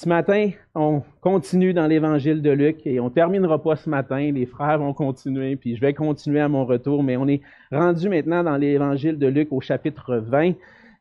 [0.00, 4.30] Ce matin, on continue dans l'évangile de Luc et on terminera pas ce matin.
[4.30, 7.40] Les frères vont continuer, puis je vais continuer à mon retour, mais on est
[7.72, 10.52] rendu maintenant dans l'évangile de Luc au chapitre 20.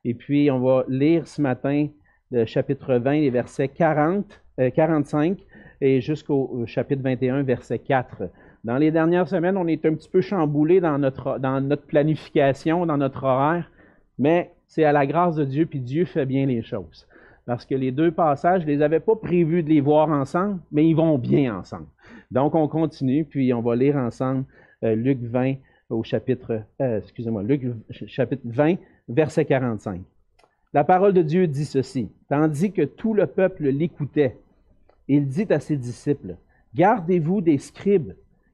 [0.04, 1.89] Et puis, on va lire ce matin
[2.31, 4.41] le chapitre 20, les versets 40,
[4.73, 5.35] 45 euh,
[5.79, 8.23] et jusqu'au chapitre 21, verset 4.
[8.63, 12.87] Dans les dernières semaines, on est un petit peu chamboulé dans notre, dans notre planification,
[12.87, 13.69] dans notre horaire,
[14.17, 17.06] mais c'est à la grâce de Dieu, puis Dieu fait bien les choses
[17.48, 20.59] parce que les deux passages, je ne les avais pas prévus de les voir ensemble,
[20.69, 21.88] mais ils vont bien ensemble.
[22.29, 24.43] Donc, on continue, puis on va lire ensemble
[24.83, 25.55] euh, Luc 20
[25.89, 28.75] au chapitre, euh, excusez-moi, Luc chapitre 20,
[29.07, 30.02] verset 45.
[30.73, 34.35] La parole de Dieu dit ceci, tandis que tout le peuple l'écoutait,
[35.07, 36.35] il dit à ses disciples,
[36.75, 38.11] Gardez-vous des scribes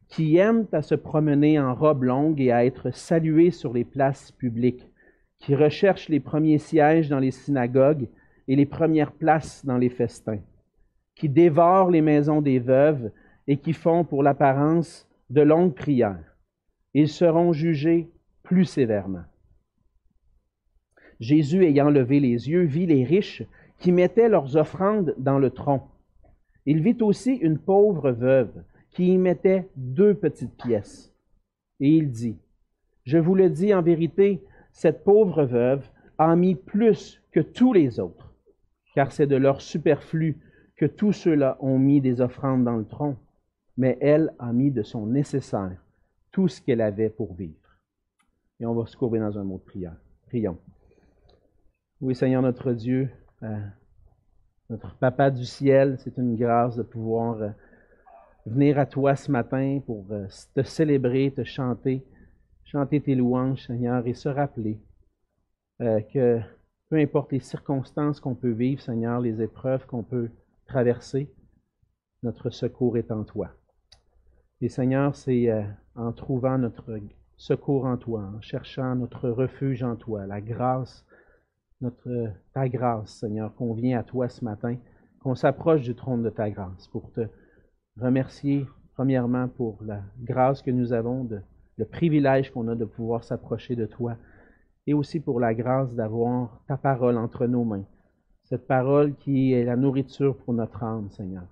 [0.07, 4.31] qui aiment à se promener en robe longue et à être salués sur les places
[4.31, 4.87] publiques,
[5.39, 8.07] qui recherchent les premiers sièges dans les synagogues
[8.47, 10.41] et les premières places dans les festins,
[11.15, 13.11] qui dévorent les maisons des veuves
[13.47, 16.37] et qui font pour l'apparence de longues prières.
[16.93, 18.09] Ils seront jugés
[18.43, 19.23] plus sévèrement.
[21.19, 23.43] Jésus, ayant levé les yeux, vit les riches
[23.79, 25.87] qui mettaient leurs offrandes dans le tronc.
[26.65, 31.13] Il vit aussi une pauvre veuve qui y mettait deux petites pièces.
[31.79, 32.37] Et il dit,
[33.05, 35.87] Je vous le dis en vérité, cette pauvre veuve
[36.17, 38.32] a mis plus que tous les autres
[38.93, 40.37] car c'est de leur superflu
[40.75, 43.17] que tous ceux-là ont mis des offrandes dans le tronc,
[43.77, 45.77] mais elle a mis de son nécessaire
[46.31, 47.79] tout ce qu'elle avait pour vivre.
[48.59, 49.95] Et on va se courber dans un mot de prière.
[50.27, 50.57] Prions.
[52.01, 53.09] Oui, Seigneur notre Dieu,
[53.43, 53.59] euh,
[54.69, 57.49] notre Papa du ciel, c'est une grâce de pouvoir euh,
[58.45, 62.03] venir à toi ce matin pour euh, te célébrer, te chanter,
[62.65, 64.79] chanter tes louanges, Seigneur, et se rappeler
[65.79, 66.39] que
[66.93, 70.29] peu importe les circonstances qu'on peut vivre, Seigneur, les épreuves qu'on peut
[70.67, 71.27] traverser,
[72.21, 73.49] notre secours est en toi.
[74.61, 75.63] Et Seigneur, c'est euh,
[75.95, 76.99] en trouvant notre
[77.35, 81.03] secours en toi, en cherchant notre refuge en toi, la grâce,
[81.81, 84.77] notre, ta grâce, Seigneur, qu'on vient à toi ce matin,
[85.19, 87.21] qu'on s'approche du trône de ta grâce pour te
[87.99, 91.41] remercier, premièrement, pour la grâce que nous avons, de,
[91.77, 94.15] le privilège qu'on a de pouvoir s'approcher de toi
[94.87, 97.85] et aussi pour la grâce d'avoir ta parole entre nos mains.
[98.43, 101.47] Cette parole qui est la nourriture pour notre âme, Seigneur.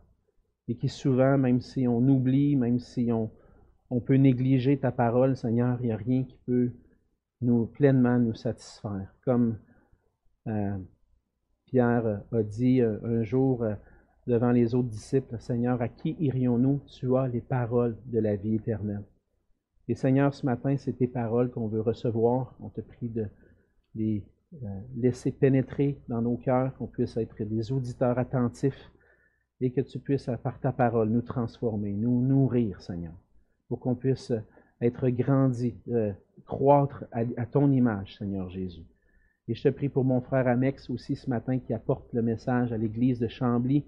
[0.67, 3.31] Et qui souvent, même si on oublie, même si on,
[3.89, 6.71] on peut négliger ta parole, Seigneur, il n'y a rien qui peut
[7.41, 9.13] nous pleinement nous satisfaire.
[9.25, 9.57] Comme
[10.47, 10.77] euh,
[11.65, 13.75] Pierre a dit euh, un jour euh,
[14.27, 16.81] devant les autres disciples, Seigneur, à qui irions-nous?
[16.87, 19.03] Tu as les paroles de la vie éternelle.
[19.91, 22.55] Et Seigneur, ce matin, c'est tes paroles qu'on veut recevoir.
[22.61, 23.27] On te prie de
[23.93, 24.23] les
[24.63, 28.89] euh, laisser pénétrer dans nos cœurs, qu'on puisse être des auditeurs attentifs
[29.59, 33.11] et que tu puisses, par ta parole, nous transformer, nous nourrir, Seigneur,
[33.67, 34.31] pour qu'on puisse
[34.79, 36.13] être grandi, euh,
[36.45, 38.85] croître à, ton image, Seigneur Jésus.
[39.49, 42.71] Et je te prie pour mon frère Amex aussi ce matin qui apporte le message
[42.71, 43.83] à l'église de Chambly.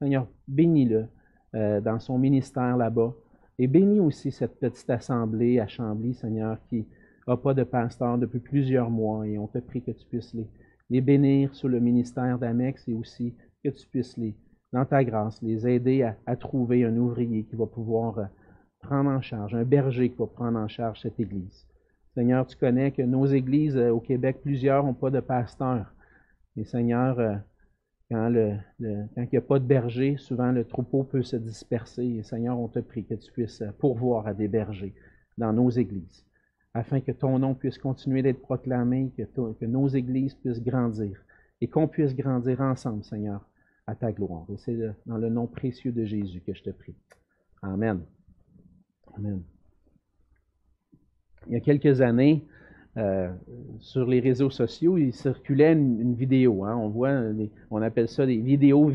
[0.00, 1.06] Seigneur, bénis-le
[1.54, 3.14] euh, dans son ministère là-bas.
[3.58, 6.86] Et bénis aussi cette petite assemblée à Chambly, Seigneur, qui
[7.26, 9.26] n'a pas de pasteur depuis plusieurs mois.
[9.26, 10.34] Et on te prie que tu puisses
[10.90, 13.34] les, bénir sous le ministère d'Amex et aussi
[13.64, 14.34] que tu puisses les,
[14.72, 18.24] dans ta grâce, les aider à, trouver un ouvrier qui va pouvoir euh,
[18.80, 21.66] prendre en charge, un berger qui va prendre en charge cette Église.
[22.14, 25.92] Seigneur, tu connais que nos églises euh, au Québec, plusieurs n'ont pas de pasteur.
[26.56, 27.36] Et Seigneur, euh,
[28.10, 32.22] quand, le, il n'y a pas de berger, souvent le troupeau peut se disperser.
[32.22, 34.94] Seigneur, on te prie que tu puisses pourvoir à des bergers
[35.38, 36.24] dans nos églises,
[36.72, 41.20] afin que ton nom puisse continuer d'être proclamé, que, que nos églises puissent grandir
[41.60, 43.48] et qu'on puisse grandir ensemble, Seigneur,
[43.86, 44.46] à ta gloire.
[44.52, 46.94] Et c'est dans le nom précieux de Jésus que je te prie.
[47.62, 48.00] Amen.
[49.16, 49.42] Amen.
[51.46, 52.44] Il y a quelques années,
[52.98, 53.28] euh,
[53.78, 56.64] sur les réseaux sociaux, il circulait une, vidéo.
[56.64, 56.78] Hein.
[56.80, 57.12] on voit,
[57.70, 58.90] on appelle ça des vidéos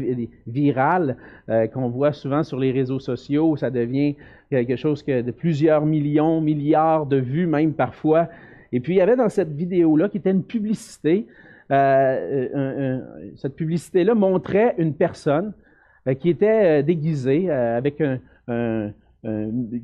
[0.48, 1.18] virales
[1.50, 3.56] euh, qu'on voit souvent sur les réseaux sociaux.
[3.58, 4.16] Ça devient
[4.50, 8.28] quelque chose que de plusieurs millions, milliards de vues même parfois.
[8.72, 11.28] Et puis il y avait dans cette vidéo-là qui était une publicité.
[11.70, 13.00] Euh,
[13.36, 15.54] cette publicité-là montrait une personne
[16.20, 18.02] qui était déguisée avec
[18.48, 18.92] un,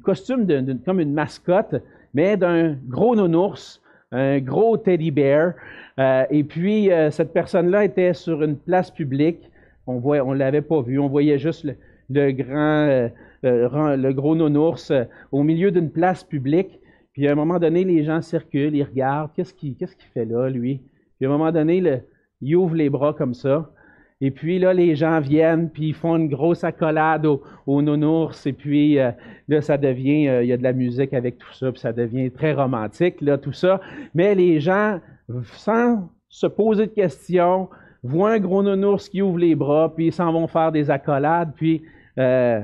[0.02, 0.48] costume
[0.84, 1.76] comme une mascotte,
[2.16, 3.80] mais d'un gros nounours
[4.12, 5.54] un gros teddy bear.
[6.00, 9.50] Euh, et puis, euh, cette personne-là était sur une place publique.
[9.86, 11.00] On ne l'avait pas vu.
[11.00, 11.66] On voyait juste
[12.10, 13.10] le, grand, euh,
[13.44, 14.92] le gros nounours
[15.32, 16.80] au milieu d'une place publique.
[17.14, 19.32] Puis, à un moment donné, les gens circulent, ils regardent.
[19.34, 19.76] Qu'est-ce qu'il
[20.14, 20.82] fait là, lui?
[21.18, 21.82] Puis, à un moment donné,
[22.42, 23.72] il ouvre les bras comme ça.
[24.20, 28.48] Et puis là, les gens viennent, puis ils font une grosse accolade aux, aux nounours,
[28.48, 29.12] et puis euh,
[29.48, 31.94] là, ça devient, euh, il y a de la musique avec tout ça, puis ça
[31.94, 33.80] devient très romantique, là, tout ça.
[34.16, 35.00] Mais les gens,
[35.54, 37.70] sans se poser de questions,
[38.02, 41.52] voient un gros nounours qui ouvre les bras, puis ils s'en vont faire des accolades,
[41.56, 41.84] puis
[42.18, 42.62] euh,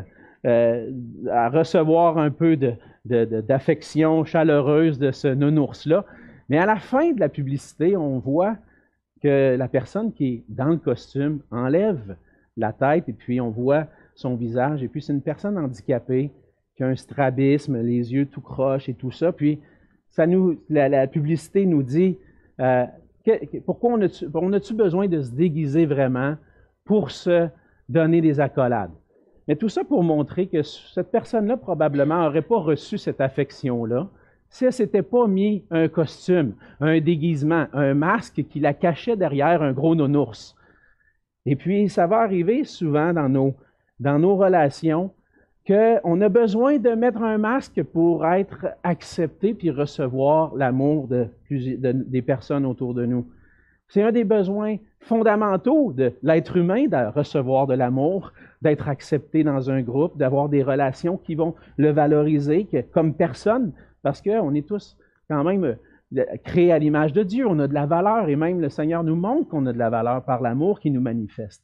[1.32, 2.74] à recevoir un peu de,
[3.06, 6.04] d'affection chaleureuse de ce nounours-là.
[6.50, 8.56] Mais à la fin de la publicité, on voit
[9.24, 12.18] que la personne qui est dans le costume enlève
[12.58, 14.84] la tête et puis on voit son visage.
[14.84, 16.30] Et puis c'est une personne handicapée
[16.76, 19.32] qui a un strabisme, les yeux tout croches et tout ça.
[19.32, 19.62] Puis
[20.12, 22.18] ça nous, la, publicité nous dit
[22.60, 22.86] euh,
[23.66, 26.36] pourquoi on a-tu besoin de se déguiser vraiment
[26.84, 27.48] pour se
[27.88, 28.92] donner des accolades?
[29.48, 34.10] Mais tout ça pour montrer que cette personne-là probablement n'aurait pas reçu cette affection-là
[34.54, 39.64] si elle s'était pas mis un costume, un déguisement, un masque qui la cachait derrière
[39.64, 40.56] un gros nounours.
[41.48, 43.56] Et puis, ça va arriver souvent dans nos,
[44.00, 45.10] dans nos relations
[45.66, 52.22] qu'on a besoin de mettre un masque pour être accepté puis recevoir l'amour de, des
[52.22, 53.26] personnes autour de nous.
[53.88, 59.72] C'est un des besoins fondamentaux de l'être humain de recevoir de l'amour, d'être accepté dans
[59.72, 63.72] un groupe, d'avoir des relations qui vont le valoriser comme personne,
[64.04, 64.96] parce qu'on est tous
[65.30, 68.62] quand même euh, créés à l'image de Dieu, on a de la valeur et même
[68.62, 71.64] le Seigneur nous montre qu'on a de la valeur par l'amour qui nous manifeste.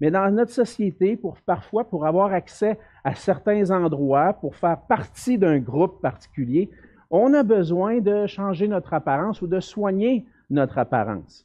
[0.00, 5.58] Mais dans notre société, parfois, pour avoir accès à certains endroits, pour faire partie d'un
[5.58, 6.70] groupe particulier,
[7.10, 11.44] on a besoin de changer notre apparence ou de soigner notre apparence.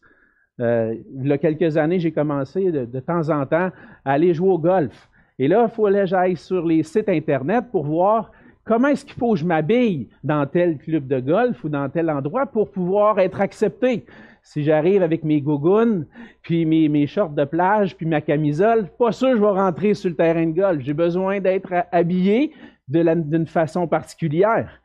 [0.60, 3.70] Euh, il y a quelques années, j'ai commencé de, temps en temps
[4.06, 5.10] à aller jouer au golf.
[5.38, 8.32] Et là, il faut que j'aille sur les sites Internet pour voir
[8.68, 12.10] Comment est-ce qu'il faut que je m'habille dans tel club de golf ou dans tel
[12.10, 14.06] endroit pour pouvoir être accepté?
[14.44, 16.06] Si j'arrive avec mes gougounes,
[16.42, 20.10] puis mes, shorts de plage, puis ma camisole, pas sûr que je vais rentrer sur
[20.10, 20.82] le terrain de golf.
[20.82, 22.52] J'ai besoin d'être habillé
[22.90, 24.82] d'une façon particulière.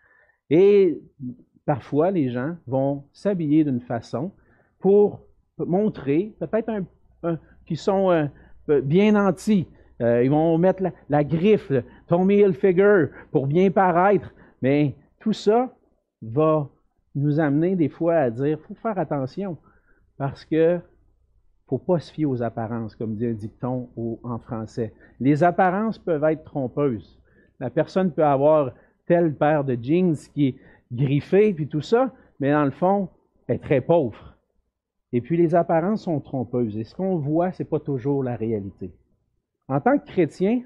[0.49, 1.01] Et
[1.67, 4.31] parfois, les gens vont s'habiller d'une façon
[4.79, 5.21] pour
[5.59, 6.71] montrer peut-être
[7.67, 9.67] qu'ils sont euh, bien nantis,
[10.03, 11.73] euh, ils vont mettre la, griffe,
[12.13, 14.35] Tommy figure pour bien paraître.
[14.61, 15.75] Mais tout ça
[16.21, 16.69] va
[17.15, 19.57] nous amener des fois à dire faut faire attention
[20.19, 20.79] parce que
[21.67, 23.89] faut pas se fier aux apparences, comme dit un dicton
[24.23, 24.93] en français.
[25.21, 27.19] Les apparences peuvent être trompeuses.
[27.61, 28.73] La personne peut avoir
[29.07, 30.57] telle paire de jeans qui est
[30.93, 33.09] griffée, puis tout ça, mais dans le fond,
[33.47, 34.37] elle est très pauvre.
[35.15, 36.77] Et puis les apparences sont trompeuses.
[36.77, 38.93] Et ce qu'on voit, ce n'est pas toujours la réalité
[39.69, 40.63] en tant que chrétien,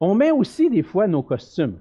[0.00, 1.78] on met aussi des fois nos costumes,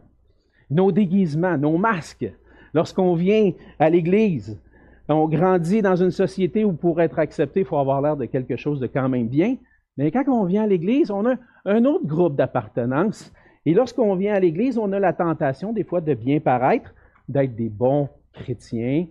[0.70, 2.32] nos déguisements, nos masques.
[2.74, 4.60] Lorsqu'on vient à l'Église,
[5.08, 8.56] on grandit dans une société où pour être accepté, il faut avoir l'air de quelque
[8.56, 9.58] chose de quand même bien.
[9.98, 11.36] Mais quand on vient à l'Église, on a
[11.66, 13.32] un autre groupe d'appartenance.
[13.66, 16.94] Et lorsqu'on vient à l'Église, on a la tentation des fois de bien paraître,
[17.30, 19.08] d'être des bons chrétiens,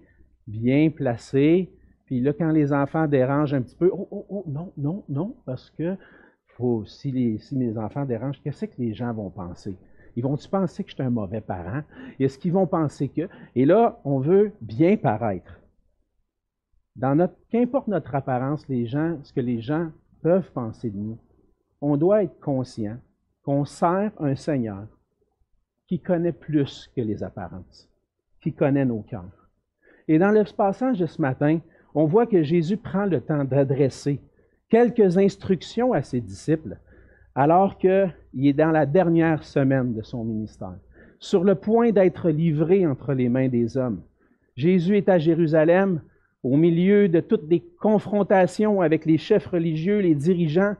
[0.47, 1.73] bien placés.
[2.07, 5.35] Puis là, quand les enfants dérangent un petit peu, oh, oh, oh, non, non, non,
[5.47, 5.97] parce que
[6.87, 9.77] si, les, si mes enfants dérangent, qu'est-ce que les gens vont penser?
[10.17, 11.83] Ils vont-tu penser que je suis un mauvais parent?
[12.21, 13.29] Est-ce qu'ils vont penser que...
[13.57, 15.61] Et là, on veut bien paraître.
[16.95, 19.91] Dans notre, qu'importe notre apparence, les gens, ce que les gens
[20.23, 21.19] peuvent penser de nous,
[21.81, 22.97] on doit être conscient
[23.43, 24.87] qu'on sert un Seigneur
[25.89, 27.91] qui connaît plus que les apparences,
[28.41, 29.51] qui connaît nos cœurs.
[30.07, 31.59] Et dans le passage de ce matin,
[31.95, 34.21] on voit que Jésus prend le temps d'adresser
[34.69, 36.77] quelques instructions à ses disciples
[37.35, 40.77] alors qu'il est dans la dernière semaine de son ministère,
[41.19, 44.03] sur le point d'être livré entre les mains des hommes.
[44.57, 46.01] Jésus est à Jérusalem,
[46.43, 50.77] au milieu de toutes les confrontations avec les chefs religieux, les dirigeants.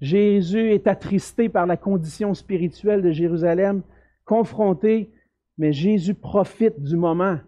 [0.00, 3.82] Jésus est attristé par la condition spirituelle de Jérusalem,
[4.24, 5.10] confronté,
[5.58, 7.38] mais Jésus profite du moment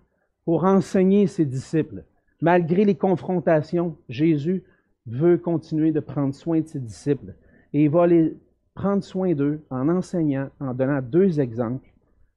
[0.44, 2.04] pour enseigner ses disciples.
[2.40, 4.62] Malgré les confrontations, Jésus
[5.06, 7.34] veut continuer de prendre soin de ses disciples
[7.72, 8.36] et il va les
[8.74, 11.88] prendre soin d'eux en enseignant, en donnant deux exemples,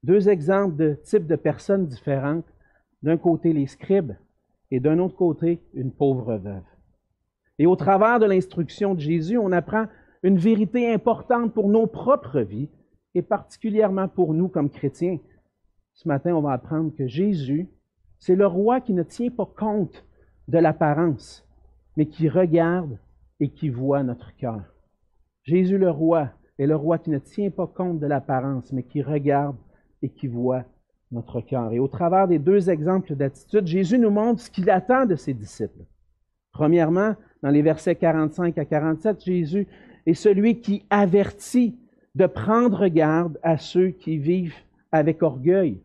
[0.04, 2.46] deux exemples de types de personnes différentes.
[3.04, 4.14] D'un côté, les scribes
[4.72, 6.64] et d'un autre côté, une pauvre veuve.
[7.58, 9.86] Et au travers de l'instruction de Jésus, on apprend
[10.24, 12.70] une vérité importante pour nos propres vies
[13.16, 15.20] et particulièrement pour nous comme chrétiens.
[15.94, 17.68] Ce matin, on va apprendre que Jésus,
[18.18, 20.06] c'est le roi qui ne tient pas compte
[20.48, 21.46] de l'apparence,
[22.00, 22.98] mais qui regarde
[23.42, 24.64] et qui voit notre cœur.
[25.44, 29.02] Jésus le roi est le roi qui ne tient pas compte de l'apparence, mais qui
[29.02, 29.58] regarde
[30.02, 30.64] et qui voit
[31.12, 31.74] notre cœur.
[31.74, 35.34] Et au travers des deux exemples d'attitude, Jésus nous montre ce qu'il attend de ses
[35.34, 35.84] disciples.
[36.54, 39.68] Premièrement, dans les versets 45 à 47, Jésus
[40.06, 41.78] est celui qui avertit
[42.16, 44.56] de prendre garde à ceux qui vivent
[44.94, 45.82] avec orgueil.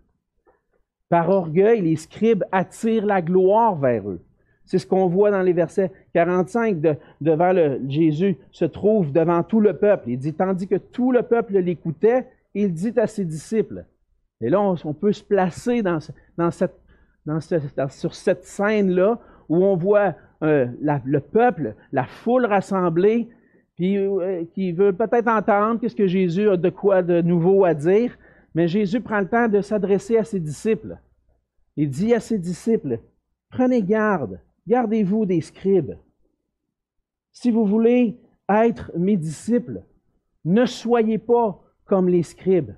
[1.09, 4.23] Par orgueil, les scribes attirent la gloire vers eux.
[4.65, 9.43] C'est ce qu'on voit dans les versets 45 de, devant le, Jésus se trouve devant
[9.43, 10.05] tout le peuple.
[10.09, 13.85] Il dit, tandis que tout le peuple l'écoutait, il dit à ses disciples.
[14.41, 16.01] Et là, on, peut se placer dans,
[16.51, 16.75] cette,
[17.91, 19.19] sur cette scène-là
[19.49, 23.29] où on voit euh, le peuple, la foule rassemblée,
[23.81, 28.17] euh, qui veut peut-être entendre qu'est-ce que Jésus a de quoi de nouveau à dire,
[28.55, 30.97] mais Jésus prend le temps de s'adresser à ses disciples.
[31.77, 33.01] Il dit à ses disciples,
[33.51, 35.95] prenez garde, gardez-vous des scribes.
[37.33, 38.19] Si vous voulez
[38.49, 39.83] être mes disciples,
[40.45, 42.73] ne soyez pas comme les scribes.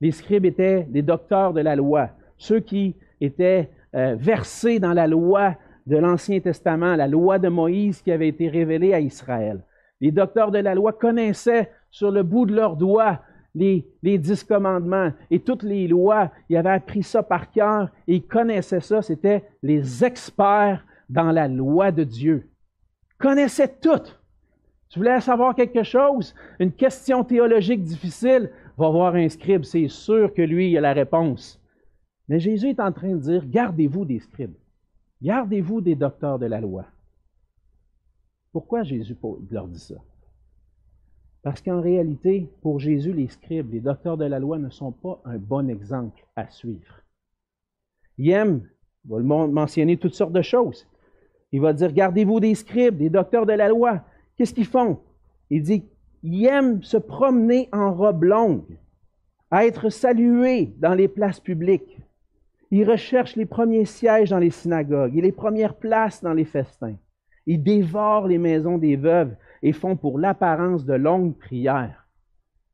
[0.00, 5.06] Les scribes étaient des docteurs de la loi, ceux qui étaient euh, versés dans la
[5.06, 9.64] loi de l'Ancien Testament, la loi de Moïse qui avait été révélée à Israël.
[10.00, 13.20] Les docteurs de la loi connaissaient sur le bout de leurs doigts
[13.54, 16.30] les, les, dix commandements et toutes les lois.
[16.48, 19.02] Ils avaient appris ça par cœur et ils connaissaient ça.
[19.02, 22.50] C'était les experts dans la loi de Dieu.
[23.10, 24.02] Ils connaissaient tout.
[24.88, 30.32] Tu voulais savoir quelque chose, une question théologique difficile, va voir un scribe, c'est sûr
[30.32, 31.60] que lui, il a la réponse.
[32.28, 34.54] Mais Jésus est en train de dire, gardez-vous des scribes.
[35.20, 36.86] Gardez-vous des docteurs de la loi.
[38.52, 39.16] Pourquoi Jésus
[39.50, 39.96] leur dit ça?
[41.42, 45.20] Parce qu'en réalité, pour Jésus, les scribes, les docteurs de la loi ne sont pas
[45.24, 47.02] un bon exemple à suivre.
[48.16, 48.68] Il aime,
[49.04, 50.86] il va mentionner toutes sortes de choses.
[51.52, 54.02] Il va dire, gardez-vous des scribes, des docteurs de la loi.
[54.36, 55.00] Qu'est-ce qu'ils font?
[55.50, 55.84] Il dit,
[56.22, 58.78] ils aiment se promener en robe longue,
[59.50, 61.98] à être salués dans les places publiques,
[62.70, 66.96] ils recherchent les premiers sièges dans les synagogues et les premières places dans les festins.
[67.46, 72.06] Ils dévorent les maisons des veuves et font pour l'apparence de longues prières.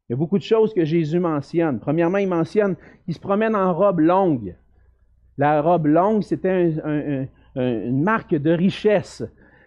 [0.08, 1.78] Il y a beaucoup de choses que Jésus mentionne.
[1.78, 4.56] Premièrement, il mentionne qu'ils se promènent en robe longue.
[5.38, 6.72] La robe longue, c'était
[7.56, 9.22] une marque de richesse.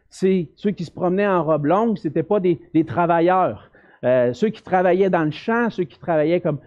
[0.09, 3.69] C'est ceux qui se promenaient en robe longue, ce n'étaient pas des, travailleurs.
[4.03, 6.59] Euh, ceux qui travaillaient dans le champ, ceux qui travaillaient comme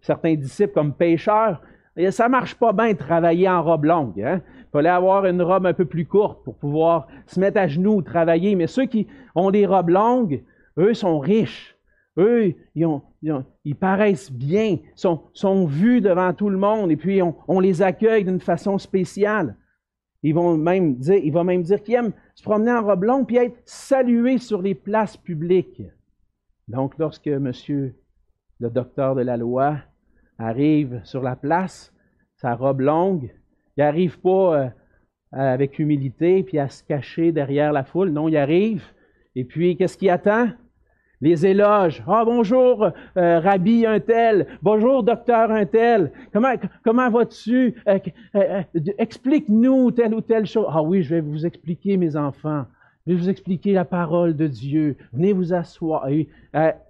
[0.00, 1.60] certains disciples comme pêcheurs,
[1.96, 4.20] et ça marche pas bien de travailler en robe longue.
[4.20, 4.40] Hein?
[4.58, 8.02] Il fallait avoir une robe un peu plus courte pour pouvoir se mettre à genoux,
[8.02, 8.56] travailler.
[8.56, 9.06] Mais ceux qui
[9.36, 10.42] ont des robes longues,
[10.76, 11.76] eux sont riches.
[12.16, 18.24] Eux, ils, paraissent bien, sont, vus devant tout le monde, et puis on, les accueille
[18.24, 19.56] d'une façon spéciale.
[20.24, 24.62] Il va même dire qu'ils aiment se promener en robe longue puis être salués sur
[24.62, 25.82] les places publiques.
[26.66, 27.94] Donc, lorsque monsieur
[28.58, 29.76] le docteur de la loi
[30.38, 31.92] arrive sur la place,
[32.36, 33.30] sa robe longue.
[33.76, 34.68] Il n'arrive pas euh,
[35.32, 38.10] avec humilité puis à se cacher derrière la foule.
[38.10, 38.82] Non, il arrive.
[39.36, 40.48] Et puis, qu'est-ce qu'il attend?
[41.20, 42.02] Les éloges.
[42.06, 44.46] Ah, bonjour, euh, Rabbi un tel.
[44.62, 46.12] Bonjour, docteur un tel.
[46.32, 46.54] Comment,
[46.84, 47.74] comment vas-tu?
[47.86, 48.62] Euh,
[48.98, 50.66] explique-nous telle ou telle chose.
[50.68, 52.66] Ah oui, je vais vous expliquer, mes enfants.
[53.06, 54.96] Je vais vous expliquer la parole de Dieu.
[55.12, 56.06] Venez vous asseoir.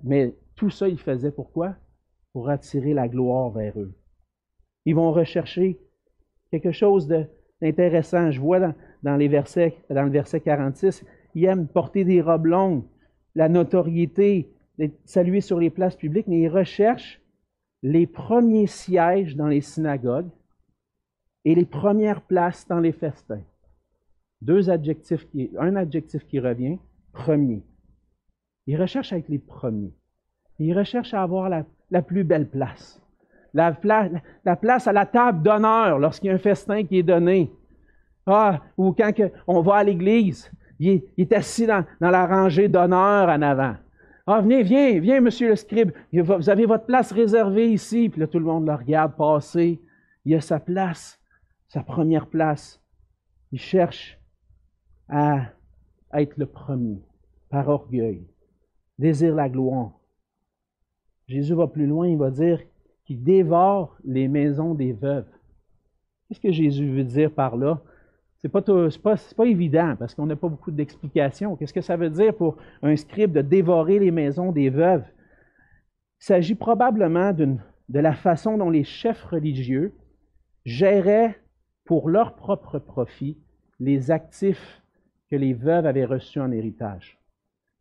[0.02, 1.74] mais tout ça, il faisait pourquoi?
[2.34, 3.94] pour attirer la gloire vers eux.
[4.84, 5.78] Ils vont rechercher
[6.50, 7.08] quelque chose
[7.62, 8.30] d'intéressant.
[8.30, 12.82] Je vois dans, les versets, dans le verset 46, ils aiment porter des robes longues,
[13.34, 14.50] la notoriété,
[15.04, 17.20] saluer sur les places publiques, mais ils recherchent
[17.82, 20.30] les premiers sièges dans les synagogues
[21.44, 23.42] et les premières places dans les festins.
[24.40, 26.78] Deux adjectifs qui, un adjectif qui revient,
[27.12, 27.62] premier.
[28.66, 29.94] Ils recherchent à être les premiers.
[30.58, 33.00] Ils recherchent à avoir la, la plus belle place.
[33.52, 37.52] La, place à la table d'honneur lorsqu'il y a un festin qui est donné.
[38.26, 39.12] Ah, ou quand
[39.46, 40.50] on va à l'église,
[40.84, 43.74] il, est assis dans, la rangée d'honneur en avant.
[44.26, 45.92] Ah, venez, viens, viens, monsieur le scribe.
[46.12, 48.08] Vous avez votre place réservée ici.
[48.08, 49.82] Puis là, tout le monde le regarde passer.
[50.24, 51.20] Il a sa place,
[51.68, 52.80] sa première place.
[53.52, 54.18] Il cherche
[55.08, 55.50] à
[56.14, 57.02] être le premier
[57.50, 58.26] par orgueil,
[58.98, 59.92] désire la gloire.
[61.28, 62.60] Jésus va plus loin, il va dire
[63.04, 65.28] qu'il dévore les maisons des veuves.
[66.28, 67.82] Qu'est-ce que Jésus veut dire par là?
[68.44, 68.60] Ce n'est pas,
[69.02, 71.56] pas, pas, évident parce qu'on n'a pas beaucoup d'explications.
[71.56, 75.04] Qu'est-ce que ça veut dire pour un scribe de dévorer les maisons des veuves?
[76.20, 77.56] Il s'agit probablement de
[77.88, 79.94] la façon dont les chefs religieux
[80.66, 81.40] géraient
[81.86, 83.38] pour leur propre profit
[83.80, 84.82] les actifs
[85.30, 87.18] que les veuves avaient reçus en héritage.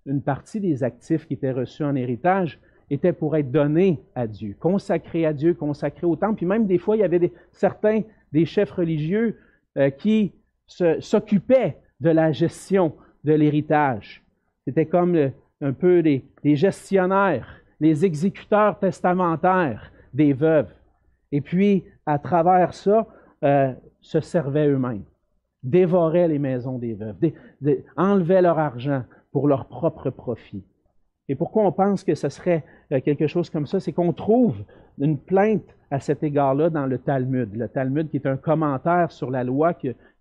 [0.05, 4.55] Une partie des actifs qui étaient reçus en héritage était pour être donné à Dieu,
[4.61, 6.35] consacré à Dieu, consacré au temple.
[6.35, 9.39] Puis même des fois, il y avait certains des chefs religieux
[9.77, 10.31] euh, qui
[10.67, 12.93] s'occupaient de la gestion
[13.23, 14.23] de l'héritage.
[14.65, 16.23] C'était comme un peu les,
[16.55, 17.47] gestionnaires,
[17.79, 20.71] les exécuteurs testamentaires des veuves.
[21.31, 23.07] Et puis, à travers ça,
[23.43, 25.03] euh, se servaient eux-mêmes,
[25.63, 27.15] dévoraient les maisons des veuves,
[27.95, 30.63] enlevaient leur argent pour leur propre profit.
[31.29, 33.79] Et pourquoi on pense que ce serait euh, quelque chose comme ça?
[33.79, 34.57] C'est qu'on trouve
[34.99, 37.55] une plainte à cet égard-là dans le Talmud.
[37.55, 39.73] Le Talmud qui est un commentaire sur la loi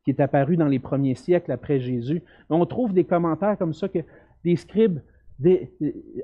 [0.05, 2.23] qui, est apparu dans les premiers siècles après Jésus.
[2.51, 4.01] On trouve des commentaires comme ça que
[4.45, 5.01] des scribes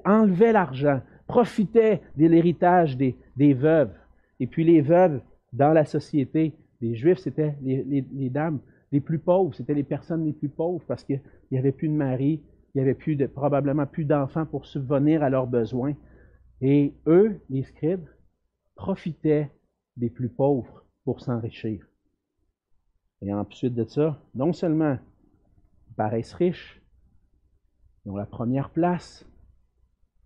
[0.05, 3.17] enlevaient l'argent, profitaient de l'héritage des,
[3.55, 3.93] veuves.
[4.41, 5.21] Et puis les veuves,
[5.53, 8.61] dans la société, les Juifs, c'était les, dames
[8.93, 11.21] les plus pauvres, c'était les personnes les plus pauvres parce qu'il
[11.51, 12.41] n'y avait plus de mari,
[12.75, 15.95] il n'y avait plus probablement plus d'enfants pour subvenir à leurs besoins.
[16.61, 18.09] Et eux, les scribes,
[18.75, 19.51] profitaient
[19.97, 21.88] des plus pauvres pour s'enrichir.
[23.23, 24.99] Et ensuite de ça, non seulement
[25.89, 26.81] ils paraissent riches,
[28.05, 29.27] ils ont la première place,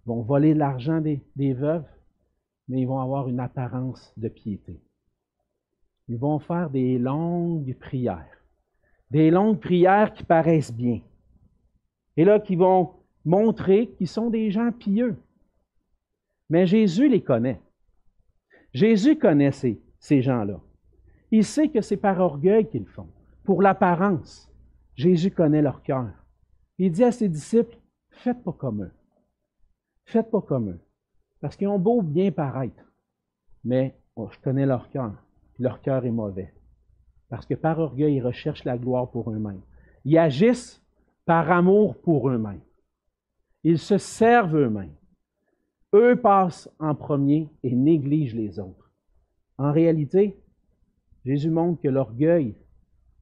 [0.05, 1.89] ils vont voler l'argent des, veuves,
[2.69, 4.81] mais ils vont avoir une apparence de piété.
[6.09, 8.45] Ils vont faire des longues prières,
[9.11, 11.01] des longues prières qui paraissent bien,
[12.17, 12.95] et là qui vont
[13.25, 15.17] montrer qu'ils sont des gens pieux.
[16.51, 17.61] Mais Jésus les connaît.
[18.75, 20.61] Jésus connaît ces gens-là.
[21.33, 23.09] Il sait que c'est par orgueil qu'ils font,
[23.43, 24.53] pour l'apparence.
[24.95, 26.11] Jésus connaît leur cœur.
[26.77, 27.79] Il dit à ses disciples,
[28.11, 28.93] faites pas comme eux.
[30.05, 30.81] Faites pas comme eux.
[31.41, 32.85] Parce qu'ils ont beau bien paraître,
[33.65, 35.15] mais oh, je connais leur cœur.
[35.59, 36.53] Leur cœur est mauvais.
[37.31, 39.62] Parce que par orgueil, ils recherchent la gloire pour eux-mêmes.
[40.05, 40.83] Ils agissent
[41.25, 42.61] par amour pour eux-mêmes.
[43.65, 44.95] Ils se servent eux-mêmes.
[45.95, 48.91] Eux passent en premier et négligent les autres.
[49.57, 50.37] En réalité,
[51.25, 52.55] Jésus montre que l'orgueil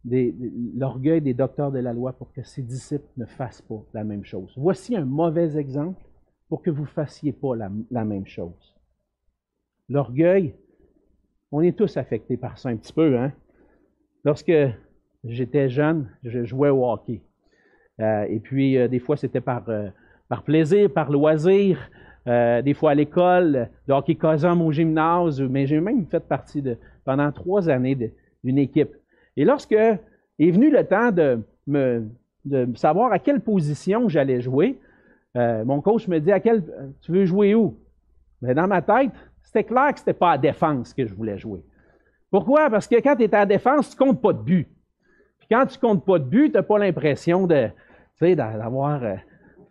[0.05, 0.35] des,
[0.77, 4.25] l'orgueil des docteurs de la loi pour que ses disciples ne fassent pas la même
[4.25, 4.53] chose.
[4.57, 6.03] Voici un mauvais exemple
[6.49, 8.75] pour que vous ne fassiez pas la, la même chose.
[9.89, 10.55] L'orgueil,
[11.53, 13.19] on est tous affectés par ça un petit peu.
[13.19, 13.33] Hein?
[14.25, 14.53] Lorsque
[15.25, 17.21] j'étais jeune, je jouais au hockey.
[18.01, 19.89] Euh, et puis, euh, des fois, c'était par, euh,
[20.29, 21.91] par plaisir, par loisir.
[22.27, 26.77] des fois à l'école, le hockey cosum au gymnase, mais j'ai même fait partie de,
[27.11, 27.97] pendant trois années
[28.45, 28.95] d'une équipe.
[29.37, 29.99] Et lorsque est
[30.39, 32.07] venu le temps de, me,
[32.77, 34.79] savoir à quelle position j'allais jouer,
[35.35, 36.63] mon coach me dit à quel,
[37.01, 37.77] tu veux jouer où?
[38.43, 39.11] Mais dans ma tête,
[39.43, 41.65] c'était clair que ce n'était pas à défense que je voulais jouer.
[42.31, 42.71] Pourquoi?
[42.71, 44.69] Parce que quand tu es à défense, tu ne comptes pas de but.
[45.41, 47.71] Puis quand tu ne comptes pas de but, tu n'as pas l'impression de,
[48.21, 49.17] d'avoir euh,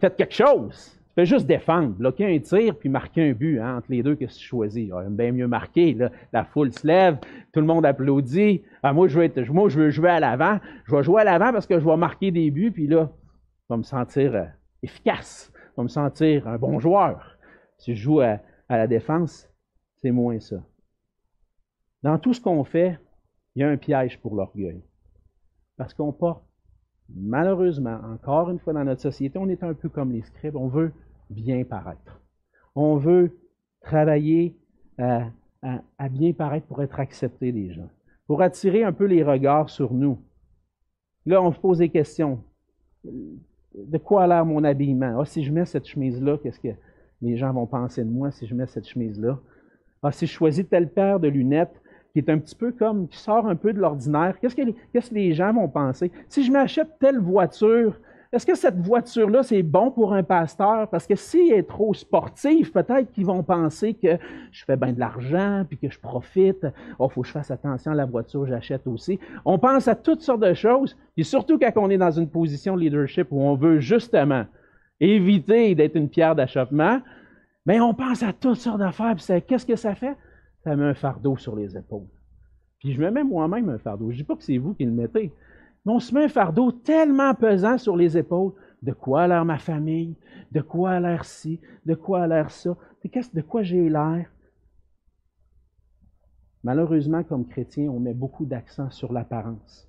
[0.01, 0.98] fait quelque chose.
[1.19, 3.59] Fais juste défendre, bloquer un tir puis marquer un but.
[3.59, 4.89] Hein, entre les deux, qu'est-ce que tu choisis?
[4.93, 5.97] Ah, bien mieux marquer.
[6.31, 7.17] La foule se lève,
[7.51, 8.63] tout le monde applaudit.
[8.83, 10.59] Ah, moi, je veux jouer à l'avant.
[10.85, 13.11] Je vais jouer à l'avant parce que je vais marquer des buts, puis là,
[13.67, 14.45] je vais me sentir euh,
[14.81, 15.51] efficace.
[15.55, 17.37] Je vais me sentir un bon joueur.
[17.79, 19.45] Si je joue à, à la défense,
[19.97, 20.63] c'est moins ça.
[22.01, 22.97] Dans tout ce qu'on fait,
[23.55, 24.81] il y a un piège pour l'orgueil.
[25.75, 26.45] Parce qu'on porte
[27.13, 30.67] malheureusement, encore une fois dans notre société, on est un peu comme les scribes, on
[30.67, 30.93] veut
[31.29, 32.21] bien paraître.
[32.75, 33.37] On veut
[33.81, 34.55] travailler
[34.97, 35.29] à,
[36.09, 37.89] bien paraître pour être accepté des gens,
[38.27, 40.17] pour attirer un peu les regards sur nous.
[41.25, 42.43] Là, on se pose des questions.
[43.03, 45.19] De quoi a l'air mon habillement?
[45.19, 46.69] Ah, si je mets cette chemise-là, qu'est-ce que
[47.21, 49.39] les gens vont penser de moi si je mets cette chemise-là?
[50.01, 51.81] Ah, si je choisis telle paire de lunettes,
[52.13, 54.39] qui est un petit peu comme, qui sort un peu de l'ordinaire.
[54.39, 56.11] Qu'est-ce que les gens vont penser?
[56.27, 57.99] Si je m'achète telle voiture,
[58.31, 60.87] est-ce que cette voiture-là, c'est bon pour un pasteur?
[60.89, 64.17] Parce que s'il est trop sportif, peut-être qu'ils vont penser que
[64.51, 66.67] je fais bien de l'argent, puis que je profite.
[66.99, 69.19] Oh, faut que je fasse attention à la voiture j'achète aussi.
[69.45, 72.75] On pense à toutes sortes de choses, et surtout quand on est dans une position
[72.75, 74.45] de leadership où on veut justement
[74.99, 77.01] éviter d'être une pierre d'achoppement,
[77.65, 80.15] mais on pense à toutes sortes d'affaires, puis qu'est-ce que ça fait?
[80.63, 82.07] ça met un fardeau sur les épaules.
[82.79, 84.11] Puis je me mets moi-même un fardeau.
[84.11, 85.31] Je ne dis pas que c'est vous qui le mettez.
[85.85, 88.53] Mais on se met un fardeau tellement pesant sur les épaules.
[88.81, 90.15] De quoi a l'air ma famille?
[90.51, 91.59] De quoi a l'air ci?
[91.85, 92.75] De quoi a l'air ça?
[93.33, 94.31] De quoi j'ai l'air?
[96.63, 99.87] Malheureusement, comme chrétien, on met beaucoup d'accent sur l'apparence.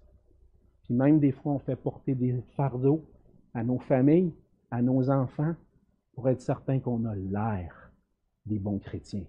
[0.85, 3.05] Puis même des fois, on fait porter des fardeaux
[3.55, 4.33] à nos familles,
[4.71, 5.55] à nos enfants,
[6.15, 7.91] pour être certain qu'on a l'air
[8.47, 9.25] des bons chrétiens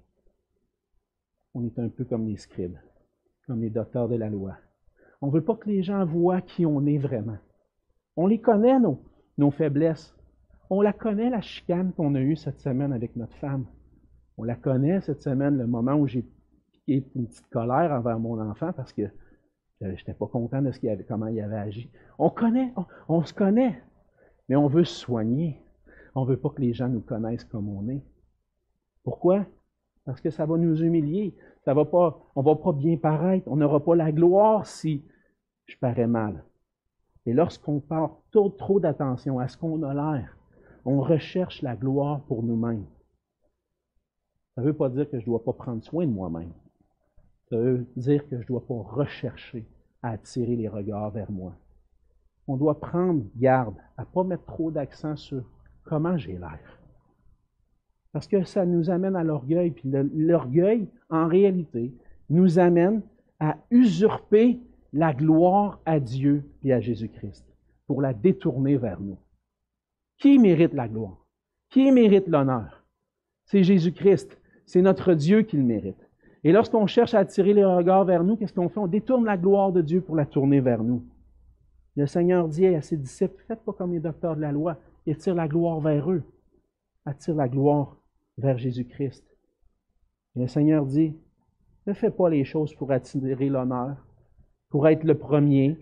[1.54, 2.78] on est un peu comme les scribes,
[3.46, 4.58] comme les docteurs de la loi.
[5.22, 7.38] On ne veut pas que les gens voient qui on est vraiment.
[8.18, 9.02] On les connaît, nos,
[9.38, 10.16] nos faiblesses.
[10.70, 13.66] On la connaît, la chicane qu'on a eue cette semaine avec notre femme.
[14.38, 16.26] On la connaît cette semaine, le moment où j'ai
[16.72, 19.04] piqué une petite colère envers mon enfant parce que
[19.82, 21.90] je n'étais pas content de ce qu'il avait, comment il avait agi.
[22.20, 22.74] On connaît,
[23.08, 23.82] on, se connaît.
[24.48, 25.60] mais on veut se soigner.
[26.16, 28.04] On ne veut pas que les gens nous connaissent comme on est.
[29.04, 29.46] Pourquoi?
[30.06, 31.36] Parce que ça va nous humilier.
[31.64, 33.48] Ça va pas, on va pas bien paraître.
[33.48, 35.04] On n'aura pas la gloire si
[35.66, 36.44] je parais mal.
[37.26, 40.36] Et lorsqu'on porte trop, trop d'attention à ce qu'on a l'air,
[40.86, 42.86] on recherche la gloire pour nous-mêmes.
[44.56, 46.52] Ça ne veut pas dire que je ne dois pas prendre soin de moi-même.
[47.50, 49.68] Ça veut dire que je ne dois pas rechercher
[50.02, 51.54] à attirer les regards vers moi.
[52.48, 55.44] On doit prendre garde à ne pas mettre trop d'accent sur
[55.84, 56.81] comment j'ai l'air.
[58.14, 59.72] Parce que ça nous amène à l'orgueil.
[59.72, 61.94] Puis l'orgueil, en réalité,
[62.30, 63.02] nous amène
[63.40, 64.60] à usurper
[64.94, 67.46] la gloire à Dieu et à Jésus-Christ
[67.88, 69.18] pour la détourner vers nous.
[70.18, 71.26] Qui mérite la gloire?
[71.70, 72.84] Qui mérite l'honneur?
[73.46, 74.38] C'est Jésus-Christ.
[74.66, 76.10] C'est notre Dieu qui le mérite.
[76.44, 78.80] Et lorsqu'on cherche à attirer les regards vers nous, qu'est-ce qu'on fait?
[78.80, 81.04] On détourne la gloire de Dieu pour la tourner vers nous.
[81.96, 85.14] Le Seigneur dit à ses disciples, faites pas comme les docteurs de la loi, ils
[85.14, 86.24] attirent la gloire vers eux.
[87.06, 87.98] Attire la gloire
[88.38, 89.26] vers Jésus-Christ.
[90.36, 91.16] Le Seigneur dit,
[91.88, 93.98] ne fais pas les choses pour attirer l'honneur,
[94.70, 95.78] pour être le premier,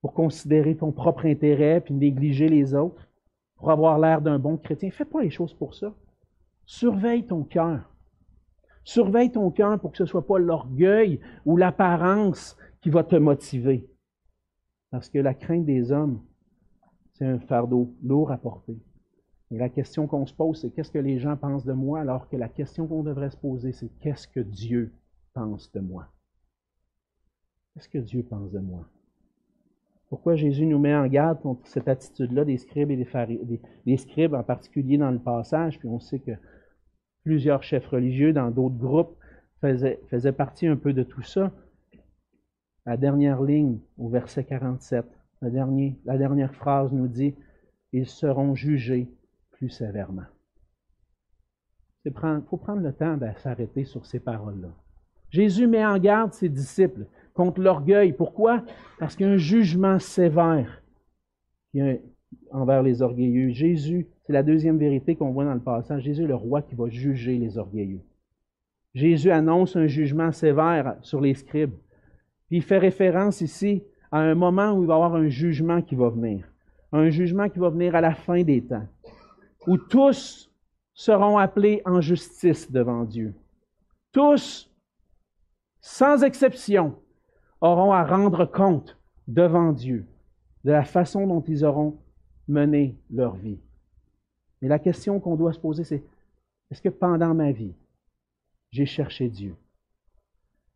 [0.00, 3.08] pour considérer ton propre intérêt puis négliger les autres,
[3.56, 4.90] pour avoir l'air d'un bon chrétien.
[4.90, 5.94] Fais pas les choses pour ça.
[6.66, 7.88] Surveille ton cœur.
[8.84, 13.16] Surveille ton cœur pour que ce ne soit pas l'orgueil ou l'apparence qui va te
[13.16, 13.88] motiver.
[14.90, 16.22] Parce que la crainte des hommes,
[17.12, 18.76] c'est un fardeau lourd à porter.
[19.52, 22.26] Et la question qu'on se pose, c'est qu'est-ce que les gens pensent de moi, alors
[22.30, 24.94] que la question qu'on devrait se poser, c'est qu'est-ce que Dieu
[25.34, 26.08] pense de moi?
[27.74, 28.88] Qu'est-ce que Dieu pense de moi?
[30.08, 34.32] Pourquoi Jésus nous met en garde contre cette attitude-là des scribes et des, des, scribes,
[34.32, 36.32] en particulier dans le passage, puis on sait que
[37.22, 39.18] plusieurs chefs religieux dans d'autres groupes
[39.60, 41.52] faisaient, partie un peu de tout ça.
[42.86, 45.04] La dernière ligne, au verset 47,
[45.42, 47.34] la, dernière, la dernière phrase nous dit
[47.92, 49.08] Ils seront jugés
[49.68, 50.26] sévèrement.
[52.04, 52.12] Il
[52.48, 54.70] faut prendre le temps de s'arrêter sur ces paroles-là.
[55.30, 58.12] Jésus met en garde ses disciples contre l'orgueil.
[58.12, 58.64] Pourquoi?
[58.98, 60.82] Parce qu'il y a un jugement sévère
[62.50, 63.50] envers les orgueilleux.
[63.50, 66.02] Jésus, c'est la deuxième vérité qu'on voit dans le passage.
[66.02, 68.02] Jésus est le roi qui va juger les orgueilleux.
[68.94, 71.74] Jésus annonce un jugement sévère sur les scribes.
[72.48, 75.80] Puis il fait référence ici à un moment où il va y avoir un jugement
[75.80, 76.46] qui va venir.
[76.92, 78.86] Un jugement qui va venir à la fin des temps
[79.66, 80.50] où tous
[80.94, 83.34] seront appelés en justice devant Dieu.
[84.12, 84.70] Tous,
[85.80, 86.98] sans exception,
[87.60, 90.06] auront à rendre compte devant Dieu
[90.64, 91.98] de la façon dont ils auront
[92.48, 93.58] mené leur vie.
[94.60, 96.02] Mais la question qu'on doit se poser, c'est
[96.70, 97.74] est-ce que pendant ma vie,
[98.70, 99.56] j'ai cherché Dieu?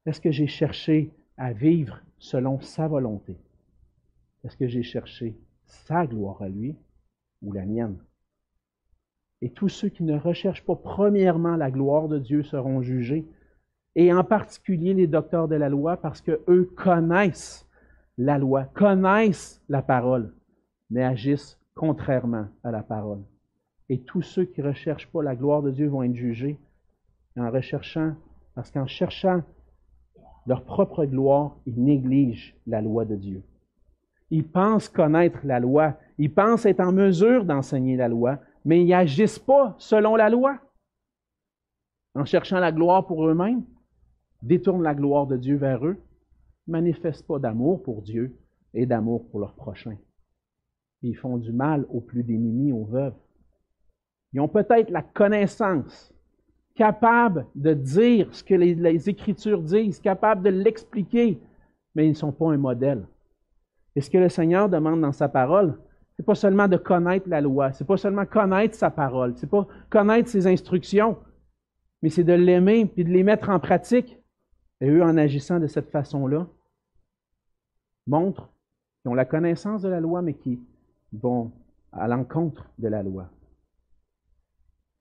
[0.04, 3.36] Est-ce que j'ai cherché à vivre selon sa volonté?
[4.44, 6.76] Est-ce que j'ai cherché sa gloire à lui
[7.42, 7.98] ou la mienne?
[9.42, 13.26] Et tous ceux qui ne recherchent pas premièrement la gloire de Dieu seront jugés,
[13.94, 17.68] et en particulier les docteurs de la loi, parce qu'eux connaissent
[18.18, 20.32] la loi, connaissent la parole,
[20.90, 23.22] mais agissent contrairement à la parole.
[23.88, 26.58] Et tous ceux qui ne recherchent pas la gloire de Dieu vont être jugés
[27.36, 28.14] en recherchant,
[28.54, 29.42] parce qu'en cherchant
[30.46, 33.42] leur propre gloire, ils négligent la loi de Dieu.
[34.30, 38.88] Ils pensent connaître la loi, ils pensent être en mesure d'enseigner la loi, mais ils
[38.88, 40.58] n'agissent pas selon la loi.
[42.16, 43.64] En cherchant la gloire pour eux-mêmes,
[44.42, 45.96] détournent la gloire de Dieu vers eux,
[46.66, 48.36] manifestent pas d'amour pour Dieu
[48.74, 49.96] et d'amour pour leurs prochains.
[51.02, 53.14] Ils font du mal aux plus démunis, aux veuves.
[54.32, 56.12] Ils ont peut-être la connaissance,
[56.74, 61.40] capable de dire ce que les, Écritures disent, capable de l'expliquer,
[61.94, 63.06] mais ils ne sont pas un modèle.
[63.94, 65.78] Et ce que le Seigneur demande dans sa parole,
[66.16, 69.66] c'est pas seulement de connaître la loi, c'est pas seulement connaître sa parole, c'est pas
[69.90, 71.18] connaître ses instructions,
[72.02, 74.18] mais c'est de l'aimer puis de les mettre en pratique.
[74.80, 76.46] Et eux, en agissant de cette façon-là,
[78.06, 78.50] montrent
[79.02, 80.60] qu'ils ont la connaissance de la loi, mais qui
[81.12, 81.52] vont
[81.92, 83.28] à l'encontre de la loi.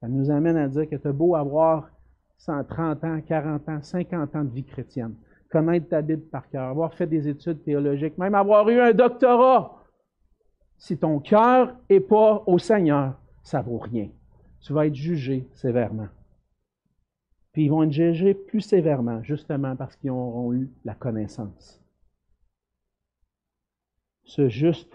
[0.00, 1.90] Ça nous amène à dire que tu as beau avoir
[2.38, 5.14] 130 ans, 40 ans, 50 ans de vie chrétienne,
[5.50, 9.85] connaître ta Bible par cœur, avoir fait des études théologiques, même avoir eu un doctorat,
[10.78, 14.08] si ton cœur n'est pas au Seigneur, ça vaut rien.
[14.60, 16.08] Tu vas être jugé sévèrement.
[17.52, 21.82] Puis ils vont être jugés plus sévèrement, justement parce qu'ils auront eu la connaissance.
[24.24, 24.92] Ce juste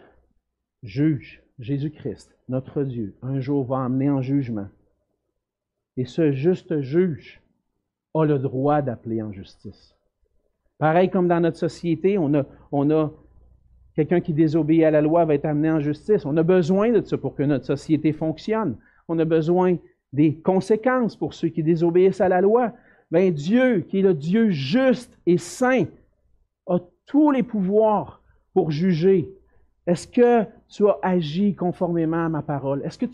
[0.84, 4.68] juge, Jésus-Christ, notre Dieu, un jour va emmener en jugement.
[5.98, 7.42] Et ce juste juge
[8.14, 9.96] a le droit d'appeler en justice.
[10.78, 13.12] Pareil comme dans notre société, on a, on a
[13.96, 16.26] Quelqu'un qui désobéit à la loi va être amené en justice.
[16.26, 18.78] On a besoin de ça pour que notre société fonctionne.
[19.08, 19.78] On a besoin
[20.14, 22.74] des conséquences pour ceux qui désobéissent à la loi.
[23.12, 25.86] Ben Dieu, qui est le Dieu juste et saint,
[26.68, 28.22] a tous les pouvoirs
[28.54, 29.30] pour juger.
[29.88, 32.82] Est-ce que tu as agi conformément à ma parole?
[32.86, 33.06] Est-ce que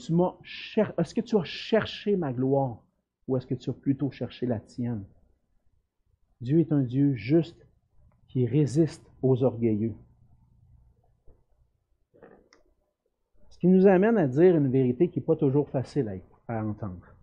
[1.21, 2.83] tu as cherché ma gloire?
[3.27, 5.03] Ou est-ce que tu as plutôt cherché la tienne?
[6.39, 7.65] Dieu est un Dieu juste
[8.27, 9.95] qui résiste aux orgueilleux.
[13.57, 17.15] Ce qui nous amène à dire une vérité qui n'est pas toujours facile à, entendre.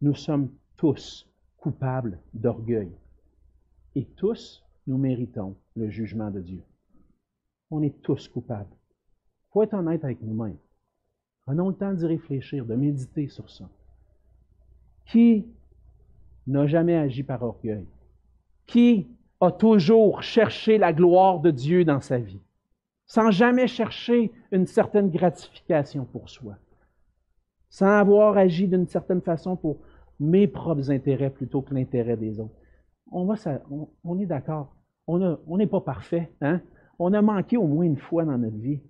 [0.00, 2.92] Nous sommes tous coupables d'orgueil.
[3.96, 6.62] Et tous, nous méritons le jugement de Dieu.
[7.72, 8.70] On est tous coupables.
[8.70, 10.58] Il faut être honnête avec nous-mêmes.
[11.44, 13.68] Prenons le temps d'y réfléchir, de méditer sur ça.
[15.06, 15.48] Qui
[16.46, 17.88] n'a jamais agi par orgueil?
[18.66, 19.08] Qui
[19.40, 22.40] a toujours cherché la gloire de Dieu dans sa vie?
[23.06, 26.56] Sans jamais chercher une certaine gratification pour soi,
[27.70, 29.80] sans avoir agi d'une certaine façon pour
[30.18, 32.54] mes propres intérêts plutôt que l'intérêt des autres.
[33.12, 33.32] On,
[34.18, 34.74] est d'accord.
[35.06, 36.32] On n'est pas parfait.
[36.40, 36.60] Hein?
[36.98, 38.80] On a manqué au moins une fois dans notre vie.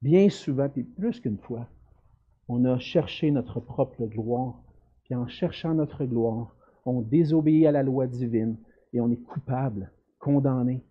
[0.00, 1.68] Bien souvent, puis plus qu'une fois.
[2.48, 4.60] On a cherché notre propre gloire.
[5.04, 8.56] Puis en cherchant notre gloire, on désobéit à la loi divine
[8.92, 10.82] et on est coupable, condamné.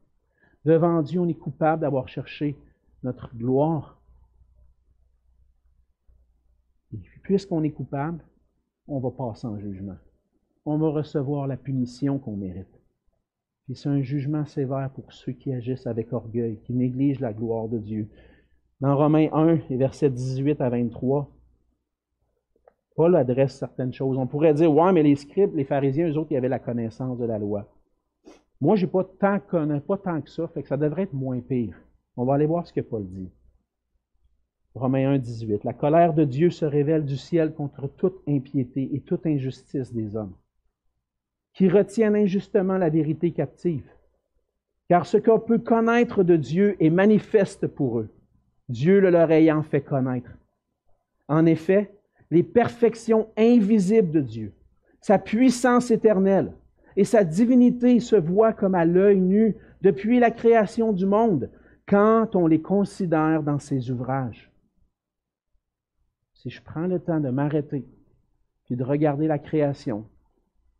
[0.66, 2.56] Devant Dieu, on est coupable d'avoir cherché
[3.04, 4.00] notre gloire.
[6.94, 8.24] Et puisqu'on est coupable,
[8.88, 9.98] on va passer en jugement.
[10.66, 12.80] On va recevoir la punition qu'on mérite.
[13.70, 17.68] Et c'est un jugement sévère pour ceux qui agissent avec orgueil, qui négligent la gloire
[17.68, 18.10] de Dieu.
[18.82, 21.32] Dans Romains 1, versets 18 à 23,
[22.96, 24.18] Paul adresse certaines choses.
[24.18, 27.18] On pourrait dire, ouais, mais les scribes, les pharisiens, eux autres, ils avaient la connaissance
[27.18, 27.68] de la loi.
[28.62, 31.76] Moi, je pas tant, pas tant que ça, que ça devrait être moins pire.
[32.16, 33.32] On va aller voir ce que Paul dit.
[34.76, 35.64] Romains 1, 18.
[35.64, 40.16] La colère de Dieu se révèle du ciel contre toute impiété et toute injustice des
[40.16, 40.36] hommes,
[41.54, 43.90] qui retiennent injustement la vérité captive.
[44.88, 48.10] Car ce qu'on peut connaître de Dieu est manifeste pour eux,
[48.70, 50.32] Dieu le leur ayant fait connaître.
[51.28, 51.92] En effet,
[52.30, 54.54] les perfections invisibles de Dieu,
[55.02, 56.54] sa puissance éternelle,
[56.96, 61.50] et sa divinité se voit comme à l'œil nu depuis la création du monde,
[61.88, 64.52] quand on les considère dans ses ouvrages.
[66.34, 67.86] Si je prends le temps de m'arrêter
[68.66, 70.06] puis de regarder la création,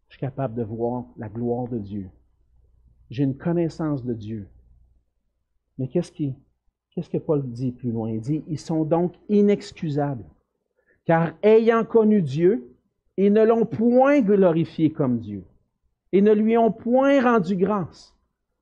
[0.08, 2.10] je suis capable de voir la gloire de Dieu.
[3.10, 4.48] J'ai une connaissance de Dieu.
[5.78, 6.36] Mais qu'est-ce, qui,
[6.92, 8.12] qu'est-ce que Paul dit plus loin?
[8.12, 10.26] Il dit, ils sont donc inexcusables,
[11.06, 12.76] car ayant connu Dieu,
[13.18, 15.44] ils ne l'ont point glorifié comme Dieu
[16.12, 18.16] et ne lui ont point rendu grâce,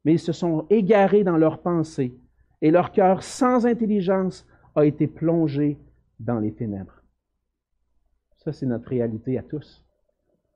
[0.06, 2.16] mais ils se sont égarés dans leurs pensées,
[2.62, 5.78] et leur cœur sans intelligence a été plongé
[6.20, 7.02] dans les ténèbres.
[8.38, 9.84] Ça, c'est notre réalité à tous.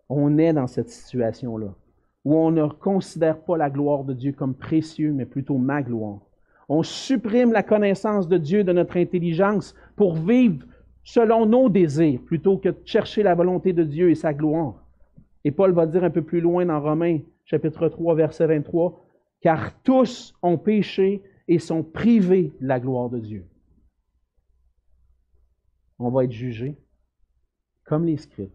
[0.10, 1.73] On est dans cette situation-là,
[2.25, 6.21] où on ne considère pas la gloire de Dieu comme précieux, mais plutôt ma gloire.
[6.69, 10.65] On supprime la connaissance de Dieu de notre intelligence pour vivre
[11.03, 14.83] selon nos désirs, plutôt que de chercher la volonté de Dieu et sa gloire.
[15.43, 18.99] Et Paul va dire un peu plus loin dans Romains chapitre 3, verset 23,
[19.41, 23.45] car tous ont péché et sont privés de la gloire de Dieu.
[25.99, 26.77] On va être jugés
[27.86, 28.53] comme les scribes,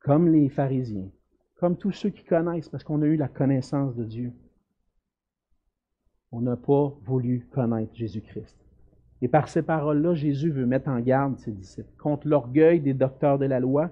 [0.00, 1.10] comme les pharisiens,
[1.56, 4.32] comme tous ceux qui connaissent, parce qu'on a eu la connaissance de Dieu.
[6.32, 8.56] On n'a pas voulu connaître Jésus-Christ.
[9.22, 13.38] Et par ces paroles-là, Jésus veut mettre en garde ses disciples contre l'orgueil des docteurs
[13.38, 13.90] de la loi,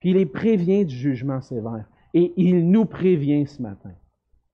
[0.00, 1.86] puis il les prévient du jugement sévère.
[2.14, 3.92] Et il nous prévient ce matin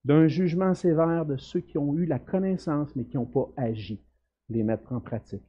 [0.04, 4.00] d'un jugement sévère de ceux qui ont eu la connaissance mais qui n'ont pas agi,
[4.48, 5.42] les mettre en pratique.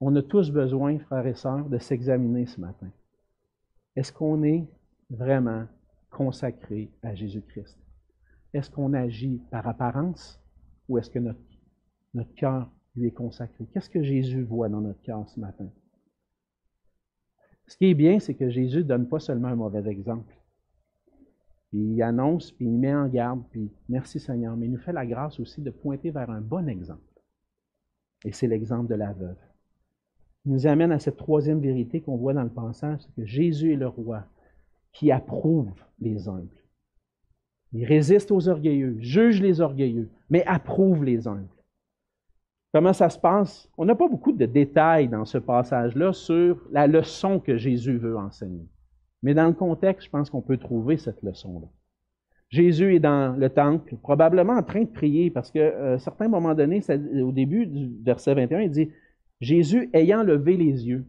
[0.00, 2.90] On a tous besoin, frères et sœurs, de s'examiner ce matin.
[3.96, 4.68] Est-ce qu'on est
[5.08, 5.66] vraiment
[6.10, 7.78] consacré à Jésus-Christ?
[8.52, 10.40] Est-ce qu'on agit par apparence
[10.88, 11.40] ou est-ce que notre,
[12.12, 13.66] notre cœur lui est consacré?
[13.72, 15.68] Qu'est-ce que Jésus voit dans notre cœur ce matin?
[17.66, 20.34] Ce qui est bien, c'est que Jésus ne donne pas seulement un mauvais exemple.
[21.72, 25.06] Il annonce, puis il met en garde, puis merci Seigneur, mais il nous fait la
[25.06, 27.00] grâce aussi de pointer vers un bon exemple.
[28.24, 29.36] Et c'est l'exemple de la veuve.
[30.44, 33.72] Il nous amène à cette troisième vérité qu'on voit dans le passage, c'est que Jésus
[33.72, 34.24] est le roi
[34.92, 36.62] qui approuve les humbles.
[37.72, 41.48] Il résiste aux orgueilleux, juge les orgueilleux, mais approuve les humbles.
[42.74, 43.70] Comment ça se passe?
[43.78, 48.18] On n'a pas beaucoup de détails dans ce passage-là sur la leçon que Jésus veut
[48.18, 48.66] enseigner.
[49.22, 51.68] Mais dans le contexte, je pense qu'on peut trouver cette leçon-là.
[52.48, 56.52] Jésus est dans le temple, probablement en train de prier, parce qu'à un certain moment
[56.52, 56.82] donné,
[57.22, 58.90] au début du verset 21, il dit
[59.40, 61.06] Jésus ayant levé les yeux.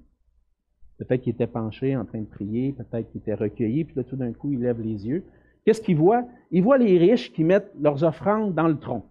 [1.00, 4.18] Peut-être qu'il était penché en train de prier, peut-être qu'il était recueilli, puis là, tout
[4.18, 5.24] d'un coup, il lève les yeux.
[5.66, 6.28] Qu'est-ce qu'il voit?
[6.52, 9.04] Il voit les riches qui mettent leurs offrandes dans le tronc.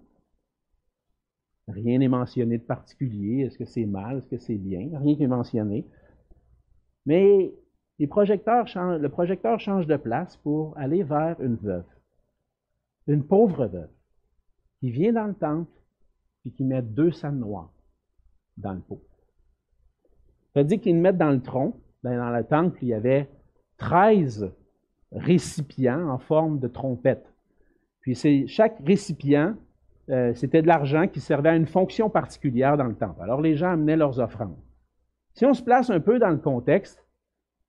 [1.69, 3.45] Rien n'est mentionné de particulier.
[3.45, 4.19] Est-ce que c'est mal?
[4.19, 4.91] Est-ce que c'est bien?
[4.99, 5.87] Rien n'est mentionné.
[7.07, 7.53] Mais
[7.99, 11.87] le projecteur change de place pour aller vers une veuve.
[13.07, 13.91] Une pauvre veuve
[14.81, 15.71] qui vient dans le temple
[16.45, 17.73] et qui met deux sangs noirs
[18.57, 19.03] dans le pot.
[20.53, 21.81] Ça veut dire qu'ils le mettent dans le tronc.
[22.03, 23.29] Ben, dans le temple, il y avait
[23.79, 24.53] 13
[25.13, 27.27] récipients en forme de trompette.
[28.01, 29.57] Puis chaque récipient,
[30.11, 33.23] euh, c'était de l'argent qui servait à une fonction particulière dans le temple.
[33.23, 34.57] Alors les gens amenaient leurs offrandes.
[35.33, 37.05] Si on se place un peu dans le contexte,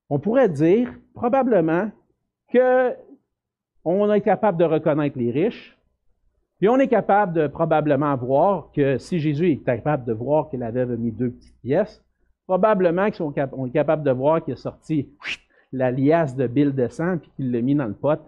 [0.09, 1.89] on pourrait dire probablement
[2.51, 2.93] que
[3.83, 5.77] on est capable de reconnaître les riches,
[6.59, 10.63] puis on est capable de probablement voir que si Jésus est capable de voir qu'il
[10.63, 12.03] avait mis deux petites pièces,
[12.47, 15.09] probablement qu'on est capable de voir qu'il a sorti
[15.71, 18.19] la liasse de Bill de sang puis qu'il l'a mis dans le pot.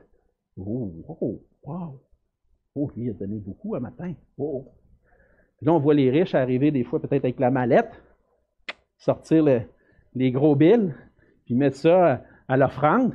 [0.58, 0.92] Oh,
[1.22, 2.00] oh, wow!
[2.78, 4.14] Oh, lui, il a donné beaucoup un matin.
[4.38, 4.72] Oh.
[5.58, 7.92] Puis là, on voit les riches arriver des fois peut-être avec la mallette,
[8.98, 9.44] sortir
[10.14, 10.94] les gros billes,
[11.46, 13.14] puis mettre ça à l'offrande.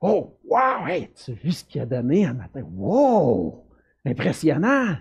[0.00, 0.86] Oh, wow!
[0.86, 2.62] Hey, tu as vu ce qu'il a donné un matin?
[2.74, 3.64] Wow!
[4.04, 4.96] Impressionnant!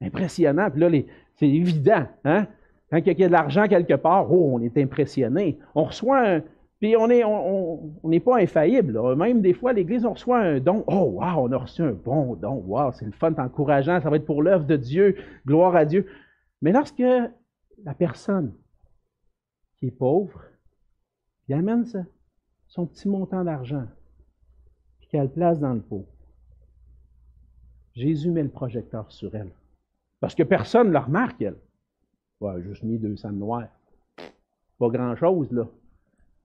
[0.00, 0.70] Impressionnant.
[0.70, 0.90] Puis là,
[1.36, 2.46] c'est évident, hein?
[2.90, 5.58] Quand il y a de l'argent quelque part, oh, on est impressionné.
[5.74, 6.42] On reçoit un.
[6.80, 9.16] Puis on n'est on, pas infaillible.
[9.16, 10.84] Même des fois, l'Église, on reçoit un don.
[10.86, 12.62] Oh, wow, on a reçu un bon don.
[12.66, 14.00] Wow, c'est le fun, c'est encourageant.
[14.00, 15.16] Ça va être pour l'œuvre de Dieu.
[15.44, 16.06] Gloire à Dieu.
[16.62, 18.54] Mais lorsque la personne
[19.76, 20.40] qui est pauvre,
[21.48, 22.04] il amène ça,
[22.68, 23.86] son petit montant d'argent,
[25.00, 26.06] puis qu'elle place dans le pot,
[27.94, 29.50] Jésus met le projecteur sur elle.
[30.20, 31.56] Parce que personne ne le remarque, elle.
[32.40, 33.68] Ouais, juste mis 200 noirs.
[34.78, 35.66] Pas grand-chose, là.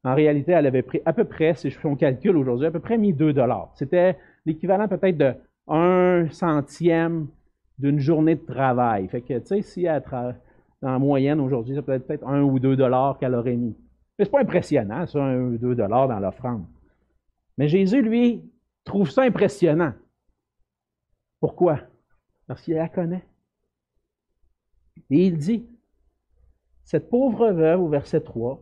[0.03, 2.71] En réalité, elle avait pris à peu près, si je fais mon calcul aujourd'hui, à
[2.71, 3.71] peu près mis 2 dollars.
[3.75, 5.33] C'était l'équivalent peut-être de
[5.67, 7.27] 1 centième
[7.79, 9.07] d'une journée de travail.
[9.07, 10.03] Fait que, tu sais, si elle
[10.81, 13.75] en moyenne aujourd'hui, ça peut être peut-être 1 ou 2 dollars qu'elle aurait mis.
[14.19, 16.65] Mais c'est pas impressionnant, ça, 1 ou 2 dollars dans l'offrande.
[17.57, 18.43] Mais Jésus, lui,
[18.83, 19.93] trouve ça impressionnant.
[21.39, 21.79] Pourquoi?
[22.47, 23.23] Parce qu'il la connaît.
[25.09, 25.65] Et il dit,
[26.83, 28.61] cette pauvre veuve, au verset 3,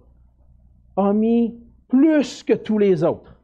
[1.13, 3.39] mis plus que tous les autres.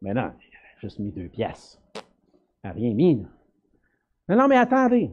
[0.00, 1.80] Mais non, il a juste mis deux pièces.
[2.62, 3.16] N'a rien mis.
[4.28, 5.12] Non, non, mais attendez.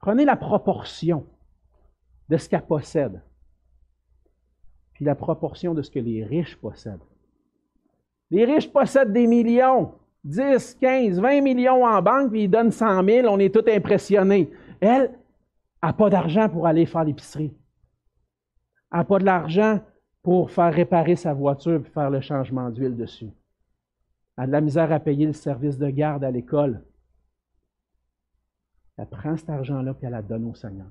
[0.00, 1.26] Prenez la proportion
[2.28, 3.22] de ce qu'elle possède,
[4.92, 7.00] puis la proportion de ce que les riches possèdent.
[8.30, 9.94] Les riches possèdent des millions,
[10.24, 14.50] 10, 15, 20 millions en banque, puis ils donnent 100 000, on est tout impressionnés.
[14.80, 15.18] Elle,
[15.82, 17.52] n'a pas d'argent pour aller faire l'épicerie.
[18.92, 19.80] Elle n'a pas de l'argent
[20.22, 23.30] pour faire réparer sa voiture et faire le changement d'huile dessus.
[24.36, 26.84] Elle a de la misère à payer le service de garde à l'école.
[28.96, 30.90] Elle prend cet argent-là et elle la donne au Seigneur.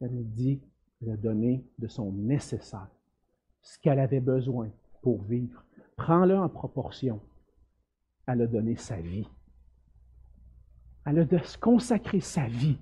[0.00, 0.60] Elle lui dit
[1.00, 2.88] de donner de son nécessaire,
[3.62, 4.68] ce qu'elle avait besoin
[5.02, 5.64] pour vivre.
[5.96, 7.20] Prends-le en proportion.
[8.26, 9.28] Elle a donné sa vie.
[11.06, 12.78] Elle a consacrer sa vie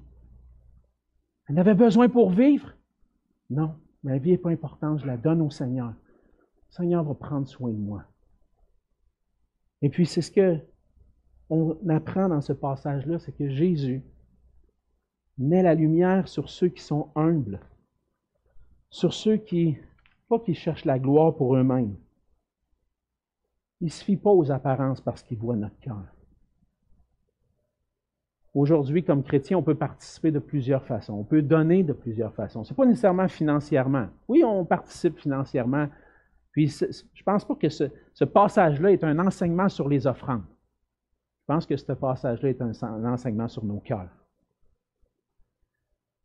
[1.48, 2.74] elle avait besoin pour vivre?
[3.50, 5.88] Non, ma vie n'est pas importante, je la donne au Seigneur.
[5.88, 8.04] Le Seigneur va prendre soin de moi.
[9.82, 10.60] Et puis c'est ce que
[11.50, 14.02] on apprend dans ce passage-là, c'est que Jésus
[15.38, 17.60] met la lumière sur ceux qui sont humbles,
[18.90, 19.76] sur ceux qui,
[20.28, 21.96] pas qui cherchent la gloire pour eux-mêmes.
[23.80, 26.15] Il ne se fie pas aux apparences parce qu'il voit notre cœur.
[28.56, 31.12] Aujourd'hui, comme chrétien, on peut participer de plusieurs façons.
[31.12, 32.64] On peut donner de plusieurs façons.
[32.64, 34.06] Ce n'est pas nécessairement financièrement.
[34.28, 35.88] Oui, on participe financièrement.
[36.52, 40.44] Puis, je ne pense pas que ce, passage-là est un enseignement sur les offrandes.
[41.42, 44.08] Je pense que ce passage-là est un, enseignement sur nos cœurs.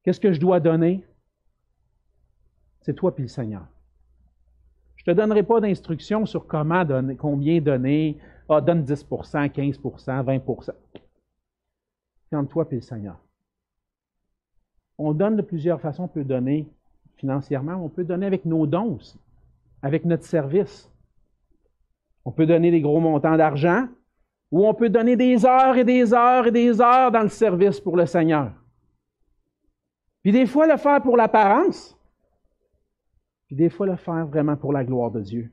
[0.04, 1.06] Qu'est-ce que je dois donner?
[2.80, 3.68] C'est toi puis le Seigneur.
[4.96, 8.18] Je ne te donnerai pas d'instructions sur comment donner, combien donner.
[8.48, 11.01] Ah, donne 10% 15% 20
[12.36, 13.18] entre toi et le Seigneur.
[14.98, 16.04] On donne de plusieurs façons.
[16.04, 16.68] On peut donner
[17.18, 18.98] financièrement, on peut donner avec nos dons
[19.82, 20.90] avec notre service.
[22.26, 23.88] On peut donner des gros montants d'argent
[24.52, 27.80] ou on peut donner des heures et des heures et des heures dans le service
[27.80, 28.52] pour le Seigneur.
[30.22, 31.98] Puis des fois le faire pour l'apparence,
[33.48, 35.52] puis des fois le faire vraiment pour la gloire de Dieu.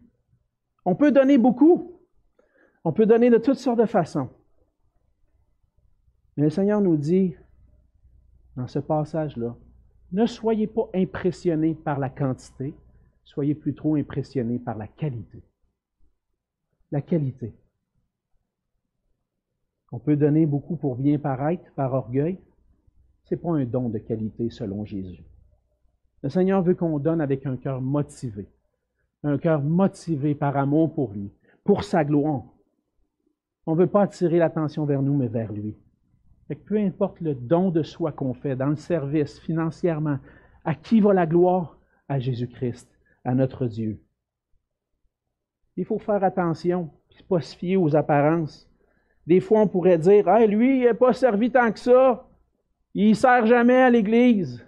[0.85, 2.01] On peut donner beaucoup.
[2.85, 4.29] On peut donner de toutes sortes de façons.
[6.39, 7.35] Mais le Seigneur nous dit,
[8.55, 9.57] dans ce passage-là,
[10.13, 12.77] ne soyez pas impressionnés par la quantité,
[13.25, 15.43] soyez plutôt impressionnés par la qualité.
[16.93, 17.53] La qualité.
[19.91, 22.39] On peut donner beaucoup pour bien paraître, par orgueil.
[23.25, 25.25] Ce n'est pas un don de qualité selon Jésus.
[26.23, 28.47] Le Seigneur veut qu'on donne avec un cœur motivé,
[29.25, 31.33] un cœur motivé par amour pour lui,
[31.65, 32.45] pour sa gloire.
[33.67, 35.77] On ne veut pas attirer l'attention vers nous, mais vers lui.
[36.55, 40.19] Peu importe le don de soi qu'on fait dans le service, financièrement,
[40.65, 41.79] à qui va la gloire?
[42.09, 42.89] À Jésus-Christ,
[43.25, 44.01] à notre Dieu.
[45.77, 48.69] Il faut faire attention, ne pas se fier aux apparences.
[49.27, 52.27] Des fois, on pourrait dire, hey, lui, il n'a pas servi tant que ça.
[52.95, 54.65] Il ne sert jamais à l'Église.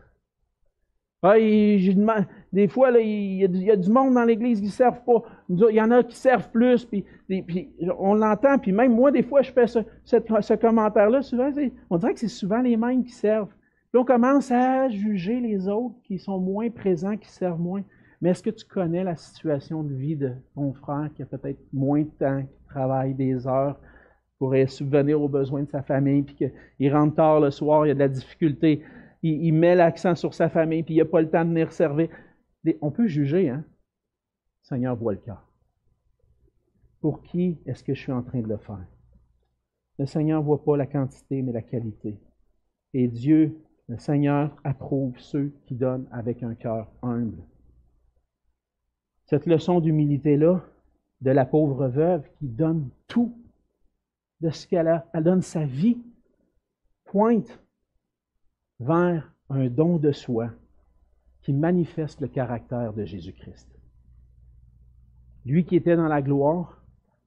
[2.53, 5.23] Des fois, il, y a, du monde dans l'Église qui ne servent pas.
[5.49, 7.05] Il y en a qui servent plus, puis,
[7.99, 8.59] on l'entend.
[8.59, 11.23] Puis même moi, des fois, je fais ce, commentaire-là.
[11.23, 11.51] Souvent,
[11.91, 13.53] on dirait que c'est souvent les mêmes qui servent.
[13.93, 17.83] Puis on commence à juger les autres qui sont moins présents, qui servent moins.
[18.21, 21.61] Mais est-ce que tu connais la situation de vie de ton frère qui a peut-être
[21.73, 23.79] moins de temps, qui travaille des heures,
[24.39, 27.93] pourrait subvenir aux besoins de sa famille, puis qu'il rentre tard le soir, il y
[27.93, 28.83] a de la difficulté,
[29.23, 32.09] il, met l'accent sur sa famille, puis il n'a pas le temps de venir servir?
[32.81, 33.65] On peut juger, hein?
[34.63, 35.47] Le Seigneur voit le cœur.
[37.01, 38.87] Pour qui est-ce que je suis en train de le faire?
[39.99, 42.19] Le Seigneur ne voit pas la quantité, mais la qualité.
[42.93, 43.59] Et Dieu,
[43.89, 47.43] le Seigneur, approuve ceux qui donnent avec un cœur humble.
[49.27, 50.63] Cette leçon d'humilité-là,
[51.21, 53.37] de la pauvre veuve qui donne tout
[54.41, 55.99] de ce qu'elle a, elle donne sa vie,
[57.05, 57.63] pointe
[58.79, 60.51] vers un don de soi
[61.43, 63.69] qui manifeste le caractère de Jésus-Christ.
[65.45, 66.83] Lui qui était dans la gloire,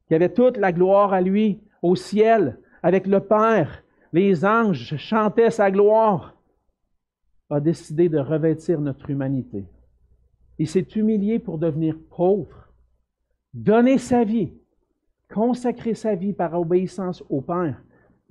[0.07, 5.49] qui avait toute la gloire à lui au ciel, avec le Père, les anges chantaient
[5.49, 6.35] sa gloire,
[7.49, 9.65] a décidé de revêtir notre humanité.
[10.57, 12.69] Il s'est humilié pour devenir pauvre,
[13.53, 14.53] donner sa vie,
[15.31, 17.81] consacrer sa vie par obéissance au Père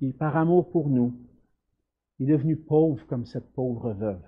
[0.01, 1.13] et par amour pour nous,
[2.19, 4.21] il est devenu pauvre comme cette pauvre veuve.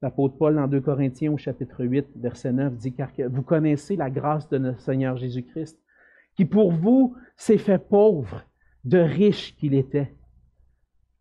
[0.00, 4.10] L'apôtre Paul, dans 2 Corinthiens, au chapitre 8, verset 9, dit Car vous connaissez la
[4.10, 5.76] grâce de notre Seigneur Jésus-Christ,
[6.36, 8.44] qui pour vous s'est fait pauvre,
[8.84, 10.14] de riche qu'il était,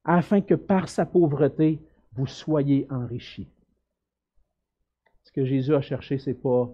[0.04, 1.82] afin que par sa pauvreté,
[2.14, 3.50] vous soyez enrichis.
[5.24, 6.70] Ce que Jésus a cherché, ce n'est pas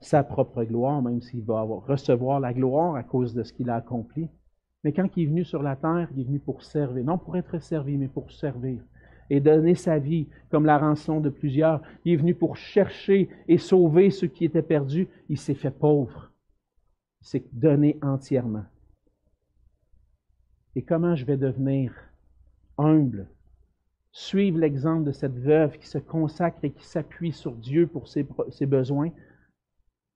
[0.00, 3.76] sa propre gloire, même s'il va recevoir la gloire à cause de ce qu'il a
[3.76, 4.28] accompli.
[4.82, 7.36] Mais quand il est venu sur la terre, il est venu pour servir, non pour
[7.36, 8.82] être servi, mais pour servir
[9.32, 11.80] et donner sa vie comme la rançon de plusieurs.
[12.04, 15.08] Il est venu pour chercher et sauver ceux qui étaient perdus.
[15.28, 16.30] Il s'est fait pauvre.
[17.22, 18.64] Il s'est donné entièrement.
[20.76, 21.94] Et comment je vais devenir
[22.76, 23.26] humble?
[24.12, 28.26] Suivre l'exemple de cette veuve qui se consacre et qui s'appuie sur Dieu pour ses,
[28.50, 29.10] ses besoins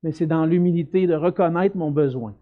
[0.02, 2.36] mais c'est dans l'humilité de reconnaître mon besoin,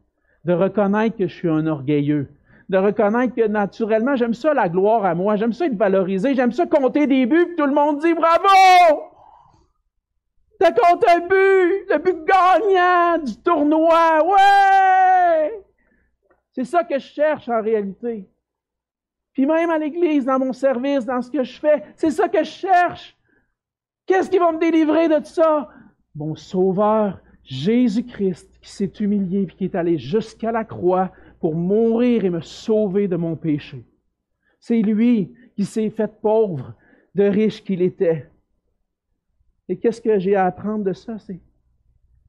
[0.44, 2.28] de reconnaître que je suis un orgueilleux,
[2.68, 6.52] de reconnaître que naturellement, j'aime ça la gloire à moi, j'aime ça être valorisé, j'aime
[6.52, 9.02] ça compter des buts, puis tout le monde dit bravo!
[10.58, 15.64] T'as compté un but, le but gagnant du tournoi, ouais!
[16.52, 18.28] C'est ça que je cherche en réalité.
[19.32, 22.38] Puis même à l'église, dans mon service, dans ce que je fais, c'est ça que
[22.38, 23.16] je cherche.
[24.06, 25.68] Qu'est-ce qui va me délivrer de tout ça?
[26.14, 31.10] Mon sauveur Jésus-Christ qui s'est humilié et qui est allé jusqu'à la croix
[31.44, 33.84] pour mourir et me sauver de mon péché.
[34.60, 36.72] C'est lui qui s'est fait pauvre,
[37.14, 38.30] de riche qu'il était.
[39.68, 41.18] Et qu'est-ce que j'ai à apprendre de ça?
[41.18, 41.38] C'est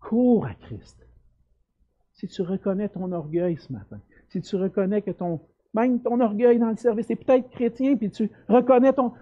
[0.01, 1.07] cours à Christ.
[2.11, 5.39] Si tu reconnais ton orgueil ce matin, si tu reconnais que ton,
[5.73, 9.13] même ton orgueil dans le service, est peut-être chrétien, puis tu reconnais ton,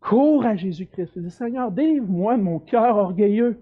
[0.00, 1.18] cours à Jésus-Christ.
[1.18, 3.60] Dis, Seigneur, délivre-moi mon cœur orgueilleux.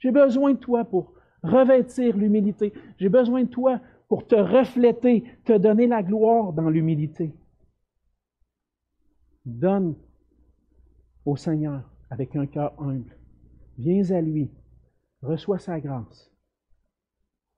[0.00, 1.12] J'ai besoin de toi pour
[1.44, 2.72] revêtir l'humilité.
[2.98, 7.34] J'ai besoin de toi pour te refléter, te donner la gloire dans l'humilité.
[9.44, 9.96] Donne
[11.24, 13.16] au Seigneur avec un cœur humble.
[13.78, 14.50] Viens à lui,
[15.22, 16.30] reçois sa grâce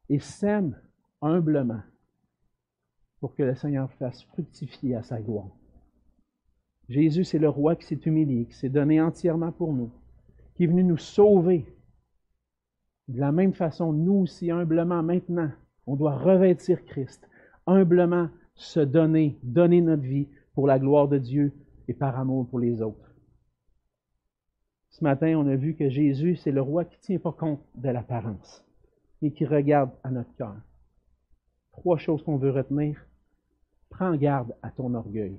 [0.09, 0.77] et sème
[1.21, 1.83] humblement
[3.21, 5.51] pour que le Seigneur fasse fructifier à sa gloire.
[6.89, 9.93] Jésus, c'est le roi qui s'est humilié, qui s'est donné entièrement pour nous,
[10.55, 11.67] qui est venu nous sauver
[13.09, 15.51] de la même façon, nous aussi, humblement, maintenant,
[15.89, 17.27] on doit revêtir Christ,
[17.67, 21.55] humblement se donner, donner notre vie pour la gloire de Dieu
[21.89, 23.15] et par amour pour les autres.
[24.91, 27.65] Ce matin, on a vu que Jésus, c'est le roi qui ne tient pas compte
[27.75, 28.67] de l'apparence,
[29.23, 30.57] mais qui regarde à notre cœur.
[31.73, 33.01] Trois choses qu'on veut retenir.
[33.89, 35.39] Prends garde à ton orgueil.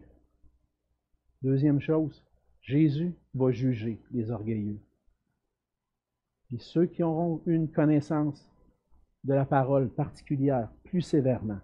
[1.43, 2.25] Deuxième chose,
[2.61, 4.79] Jésus va juger les orgueilleux.
[6.51, 8.49] Et ceux qui auront une connaissance
[9.23, 11.59] de la parole particulière plus sévèrement,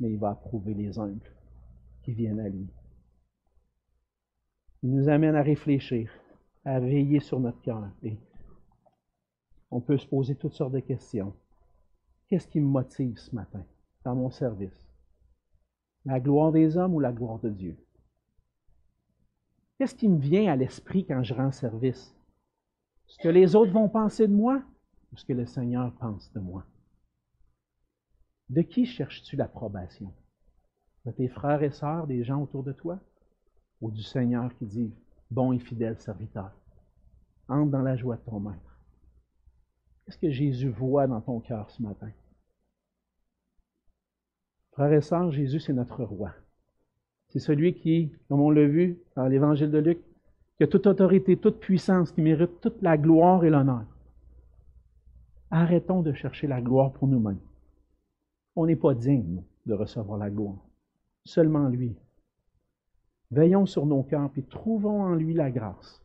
[0.00, 1.30] mais il va approuver les humbles
[2.02, 2.68] qui viennent à lui.
[4.82, 6.10] Il nous amène à réfléchir,
[6.64, 7.88] à veiller sur notre cœur.
[8.02, 8.18] Et
[9.70, 11.34] on peut se poser toutes sortes de questions.
[12.28, 13.64] Qu'est-ce qui me motive ce matin
[14.04, 14.88] dans mon service?
[16.04, 17.76] La gloire des hommes ou la gloire de Dieu?
[19.78, 22.14] Qu'est-ce qui me vient à l'esprit quand je rends service?
[23.06, 24.62] Ce que les autres vont penser de moi?
[25.12, 26.64] Ou ce que le Seigneur pense de moi?
[28.48, 30.12] De qui cherches-tu l'approbation?
[31.04, 32.98] De tes frères et sœurs, des gens autour de toi?
[33.80, 34.94] Ou du Seigneur qui dit,
[35.30, 36.52] bon et fidèle serviteur,
[37.48, 38.78] entre dans la joie de ton maître?
[40.04, 42.10] Qu'est-ce que Jésus voit dans ton cœur ce matin?
[44.72, 46.32] Frères et sœurs, Jésus, c'est notre roi.
[47.28, 49.98] C'est celui qui, comme on l'a vu dans l'évangile de Luc,
[50.56, 53.86] qui a toute autorité, toute puissance, qui mérite toute la gloire et l'honneur.
[55.54, 57.38] Arrêtons de chercher la gloire pour nous-mêmes.
[58.56, 60.56] On n'est pas digne de recevoir la gloire.
[61.26, 61.94] Seulement lui.
[63.30, 66.02] Veillons sur nos cœurs et trouvons en lui la grâce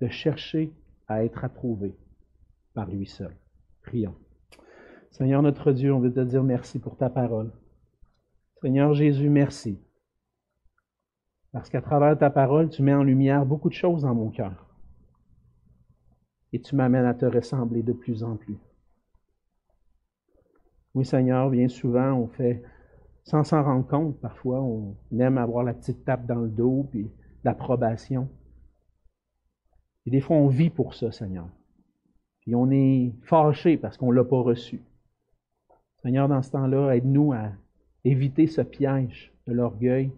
[0.00, 0.72] de chercher
[1.08, 1.96] à être approuvés
[2.72, 3.36] par lui seul.
[3.82, 4.14] Prions.
[5.10, 7.50] Seigneur notre Dieu, on veut te dire merci pour ta parole.
[8.62, 9.80] Seigneur Jésus, merci.
[11.50, 14.69] Parce qu'à travers ta parole, tu mets en lumière beaucoup de choses dans mon cœur.
[16.52, 18.58] Et tu m'amènes à te ressembler de plus en plus.
[20.94, 22.62] Oui, Seigneur, bien souvent, on fait,
[23.24, 27.08] sans s'en rendre compte, parfois, on aime avoir la petite tape dans le dos, puis
[27.44, 28.28] l'approbation.
[30.06, 31.48] Et des fois, on vit pour ça, Seigneur.
[32.40, 34.82] Puis on est fâché parce qu'on ne l'a pas reçu.
[36.02, 37.52] Seigneur, dans ce temps-là, aide-nous à
[38.04, 40.10] éviter ce piège de l'orgueil,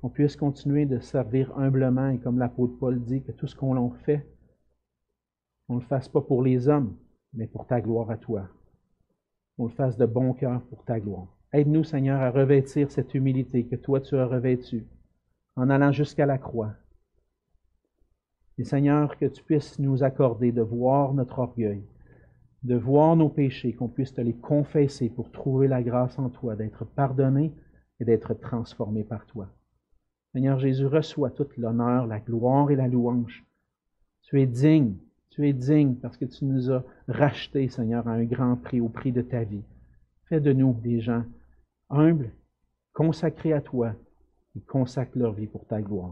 [0.00, 3.74] qu'on puisse continuer de servir humblement et comme l'apôtre Paul dit, que tout ce qu'on
[3.74, 4.26] l'en fait,
[5.68, 6.96] on ne le fasse pas pour les hommes,
[7.32, 8.48] mais pour ta gloire à toi.
[9.58, 11.28] On le fasse de bon cœur pour ta gloire.
[11.52, 14.86] Aide-nous, Seigneur, à revêtir cette humilité que toi tu as revêtue
[15.56, 16.74] en allant jusqu'à la croix.
[18.58, 21.82] Et Seigneur, que tu puisses nous accorder de voir notre orgueil,
[22.62, 26.56] de voir nos péchés, qu'on puisse te les confesser pour trouver la grâce en toi,
[26.56, 27.54] d'être pardonné
[28.00, 29.48] et d'être transformé par toi.
[30.32, 33.46] Seigneur Jésus, reçois toute l'honneur, la gloire et la louange.
[34.22, 34.96] Tu es digne,
[35.36, 38.88] tu es digne parce que tu nous as rachetés, Seigneur, à un grand prix, au
[38.88, 39.62] prix de ta vie.
[40.28, 41.24] Fais de nous des gens
[41.90, 42.30] humbles,
[42.94, 43.94] consacrés à toi,
[44.52, 46.04] qui consacrent leur vie pour ta gloire.